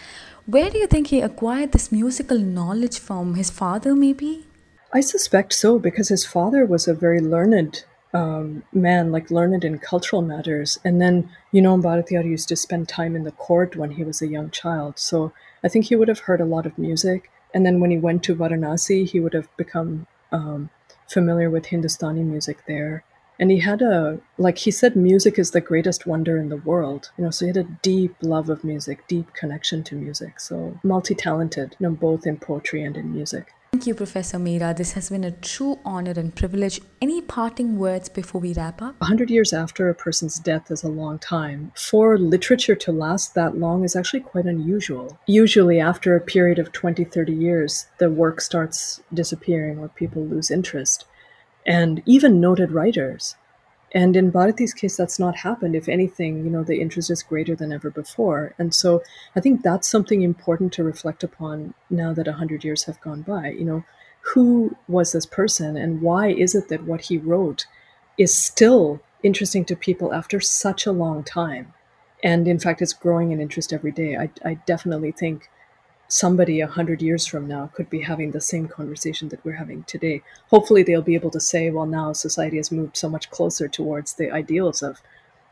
Where 0.46 0.70
do 0.70 0.78
you 0.78 0.86
think 0.86 1.08
he 1.08 1.20
acquired 1.20 1.72
this 1.72 1.92
musical 1.92 2.38
knowledge 2.38 2.98
from? 2.98 3.34
His 3.34 3.50
father, 3.50 3.94
maybe? 3.94 4.46
I 4.94 5.00
suspect 5.00 5.52
so, 5.52 5.78
because 5.78 6.08
his 6.08 6.24
father 6.24 6.64
was 6.64 6.86
a 6.88 6.94
very 6.94 7.20
learned 7.20 7.84
um, 8.12 8.62
man, 8.72 9.12
like 9.12 9.30
learned 9.30 9.64
in 9.64 9.78
cultural 9.78 10.22
matters. 10.22 10.78
And 10.84 11.00
then, 11.00 11.30
you 11.52 11.62
know, 11.62 11.76
Bharatiyar 11.78 12.24
used 12.24 12.48
to 12.48 12.56
spend 12.56 12.88
time 12.88 13.14
in 13.14 13.24
the 13.24 13.32
court 13.32 13.76
when 13.76 13.92
he 13.92 14.04
was 14.04 14.20
a 14.20 14.28
young 14.28 14.50
child. 14.50 14.98
So 14.98 15.32
I 15.62 15.68
think 15.68 15.86
he 15.86 15.96
would 15.96 16.08
have 16.08 16.20
heard 16.20 16.40
a 16.40 16.44
lot 16.44 16.66
of 16.66 16.78
music. 16.78 17.30
And 17.54 17.64
then 17.64 17.80
when 17.80 17.90
he 17.90 17.98
went 17.98 18.22
to 18.24 18.34
Varanasi, 18.34 19.08
he 19.08 19.20
would 19.20 19.34
have 19.34 19.48
become 19.56 20.06
um, 20.32 20.70
familiar 21.08 21.50
with 21.50 21.66
Hindustani 21.66 22.22
music 22.22 22.64
there 22.66 23.04
and 23.40 23.50
he 23.50 23.58
had 23.58 23.80
a 23.82 24.20
like 24.38 24.58
he 24.58 24.70
said 24.70 24.94
music 24.94 25.38
is 25.38 25.50
the 25.50 25.60
greatest 25.60 26.06
wonder 26.06 26.36
in 26.36 26.50
the 26.50 26.58
world 26.58 27.10
you 27.16 27.24
know 27.24 27.30
so 27.30 27.46
he 27.46 27.48
had 27.48 27.56
a 27.56 27.78
deep 27.82 28.14
love 28.22 28.48
of 28.50 28.62
music 28.62 29.08
deep 29.08 29.32
connection 29.32 29.82
to 29.82 29.96
music 29.96 30.38
so 30.38 30.78
multi-talented 30.84 31.74
you 31.80 31.88
know 31.88 31.94
both 31.94 32.26
in 32.26 32.36
poetry 32.36 32.84
and 32.84 32.96
in 32.96 33.12
music 33.12 33.54
Thank 33.80 33.88
you, 33.88 33.94
Professor 33.94 34.36
Meera. 34.36 34.76
This 34.76 34.92
has 34.92 35.08
been 35.08 35.24
a 35.24 35.30
true 35.30 35.78
honor 35.86 36.12
and 36.14 36.36
privilege. 36.36 36.82
Any 37.00 37.22
parting 37.22 37.78
words 37.78 38.10
before 38.10 38.38
we 38.38 38.52
wrap 38.52 38.82
up? 38.82 38.94
A 39.00 39.06
hundred 39.06 39.30
years 39.30 39.54
after 39.54 39.88
a 39.88 39.94
person's 39.94 40.38
death 40.38 40.70
is 40.70 40.82
a 40.82 40.88
long 40.88 41.18
time. 41.18 41.72
For 41.74 42.18
literature 42.18 42.76
to 42.76 42.92
last 42.92 43.34
that 43.36 43.56
long 43.56 43.82
is 43.82 43.96
actually 43.96 44.20
quite 44.20 44.44
unusual. 44.44 45.18
Usually, 45.26 45.80
after 45.80 46.14
a 46.14 46.20
period 46.20 46.58
of 46.58 46.72
20, 46.72 47.04
30 47.04 47.32
years, 47.32 47.86
the 47.96 48.10
work 48.10 48.42
starts 48.42 49.00
disappearing 49.14 49.78
or 49.78 49.88
people 49.88 50.26
lose 50.26 50.50
interest 50.50 51.06
and 51.64 52.02
even 52.04 52.38
noted 52.38 52.72
writers. 52.72 53.34
And 53.92 54.16
in 54.16 54.30
Bharati's 54.30 54.72
case, 54.72 54.96
that's 54.96 55.18
not 55.18 55.36
happened. 55.36 55.74
If 55.74 55.88
anything, 55.88 56.44
you 56.44 56.50
know, 56.50 56.62
the 56.62 56.80
interest 56.80 57.10
is 57.10 57.22
greater 57.22 57.56
than 57.56 57.72
ever 57.72 57.90
before. 57.90 58.54
And 58.58 58.74
so 58.74 59.02
I 59.34 59.40
think 59.40 59.62
that's 59.62 59.88
something 59.88 60.22
important 60.22 60.72
to 60.74 60.84
reflect 60.84 61.24
upon 61.24 61.74
now 61.88 62.12
that 62.12 62.26
100 62.26 62.62
years 62.62 62.84
have 62.84 63.00
gone 63.00 63.22
by. 63.22 63.48
You 63.48 63.64
know, 63.64 63.84
who 64.20 64.76
was 64.86 65.12
this 65.12 65.26
person 65.26 65.76
and 65.76 66.02
why 66.02 66.28
is 66.28 66.54
it 66.54 66.68
that 66.68 66.84
what 66.84 67.02
he 67.02 67.18
wrote 67.18 67.66
is 68.16 68.36
still 68.36 69.00
interesting 69.22 69.64
to 69.64 69.76
people 69.76 70.12
after 70.14 70.40
such 70.40 70.86
a 70.86 70.92
long 70.92 71.24
time? 71.24 71.74
And 72.22 72.46
in 72.46 72.58
fact, 72.58 72.82
it's 72.82 72.92
growing 72.92 73.32
in 73.32 73.40
interest 73.40 73.72
every 73.72 73.92
day. 73.92 74.16
I, 74.16 74.30
I 74.44 74.54
definitely 74.66 75.10
think 75.10 75.50
somebody 76.10 76.60
a 76.60 76.66
hundred 76.66 77.00
years 77.00 77.24
from 77.24 77.46
now 77.46 77.70
could 77.74 77.88
be 77.88 78.00
having 78.00 78.32
the 78.32 78.40
same 78.40 78.66
conversation 78.66 79.28
that 79.28 79.44
we're 79.44 79.52
having 79.52 79.84
today. 79.84 80.22
Hopefully, 80.50 80.82
they'll 80.82 81.02
be 81.02 81.14
able 81.14 81.30
to 81.30 81.40
say, 81.40 81.70
well, 81.70 81.86
now 81.86 82.12
society 82.12 82.56
has 82.56 82.72
moved 82.72 82.96
so 82.96 83.08
much 83.08 83.30
closer 83.30 83.68
towards 83.68 84.14
the 84.14 84.30
ideals 84.30 84.82
of 84.82 85.00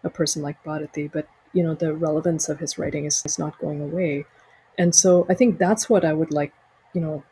a 0.04 0.10
person 0.10 0.42
like 0.42 0.62
Bharati, 0.64 1.08
but 1.08 1.28
you 1.52 1.62
know, 1.62 1.74
the 1.74 1.94
relevance 1.94 2.48
of 2.48 2.58
his 2.58 2.76
writing 2.76 3.04
is, 3.04 3.22
is 3.24 3.38
not 3.38 3.58
going 3.58 3.80
away. 3.80 4.24
And 4.76 4.94
so 4.94 5.26
I 5.28 5.34
think 5.34 5.58
that's 5.58 5.88
what 5.88 6.04
I 6.04 6.12
would 6.12 6.32
like, 6.32 6.52
you 6.92 7.00
know, 7.00 7.22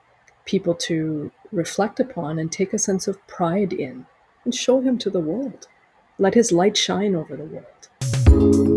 people 0.45 0.75
to 0.75 1.31
reflect 1.53 2.01
upon 2.01 2.39
and 2.39 2.51
take 2.51 2.73
a 2.73 2.79
sense 2.79 3.07
of 3.09 3.25
pride 3.27 3.73
in 3.73 4.07
and 4.45 4.55
show 4.55 4.81
him 4.81 4.99
to 4.99 5.11
the 5.11 5.21
world. 5.21 5.67
Let 6.19 6.35
his 6.35 6.51
light 6.51 6.77
shine 6.77 7.15
over 7.15 7.37
the 7.37 7.45
world. 7.45 8.76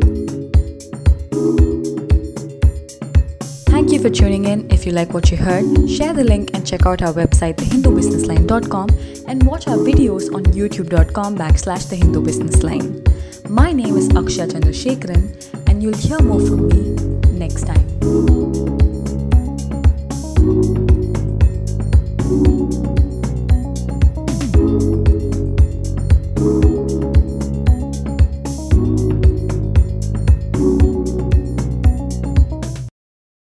you 4.00 4.10
for 4.10 4.16
tuning 4.16 4.46
in. 4.46 4.70
If 4.72 4.86
you 4.86 4.92
like 4.92 5.14
what 5.14 5.32
you 5.32 5.38
heard, 5.38 5.90
share 5.90 6.14
the 6.14 6.24
link 6.24 6.52
and 6.54 6.66
check 6.66 6.86
out 6.86 7.02
our 7.02 7.14
website 7.14 7.56
thehindubusinessline.com 7.56 8.90
and 9.28 9.44
watch 9.44 9.68
our 9.68 9.78
videos 9.78 10.34
on 10.34 10.44
youtube.com 10.46 11.38
backslash 11.38 11.88
thehindubusinessline. 11.88 13.50
My 13.50 13.72
name 13.72 13.98
is 13.98 14.10
Akshay 14.10 14.48
Chandrasekharan 14.48 15.68
and 15.68 15.84
you'll 15.84 15.98
hear 15.98 16.20
more 16.20 16.40
from 16.40 16.68
me 16.68 16.96
next 17.38 17.66
time. 17.66 17.90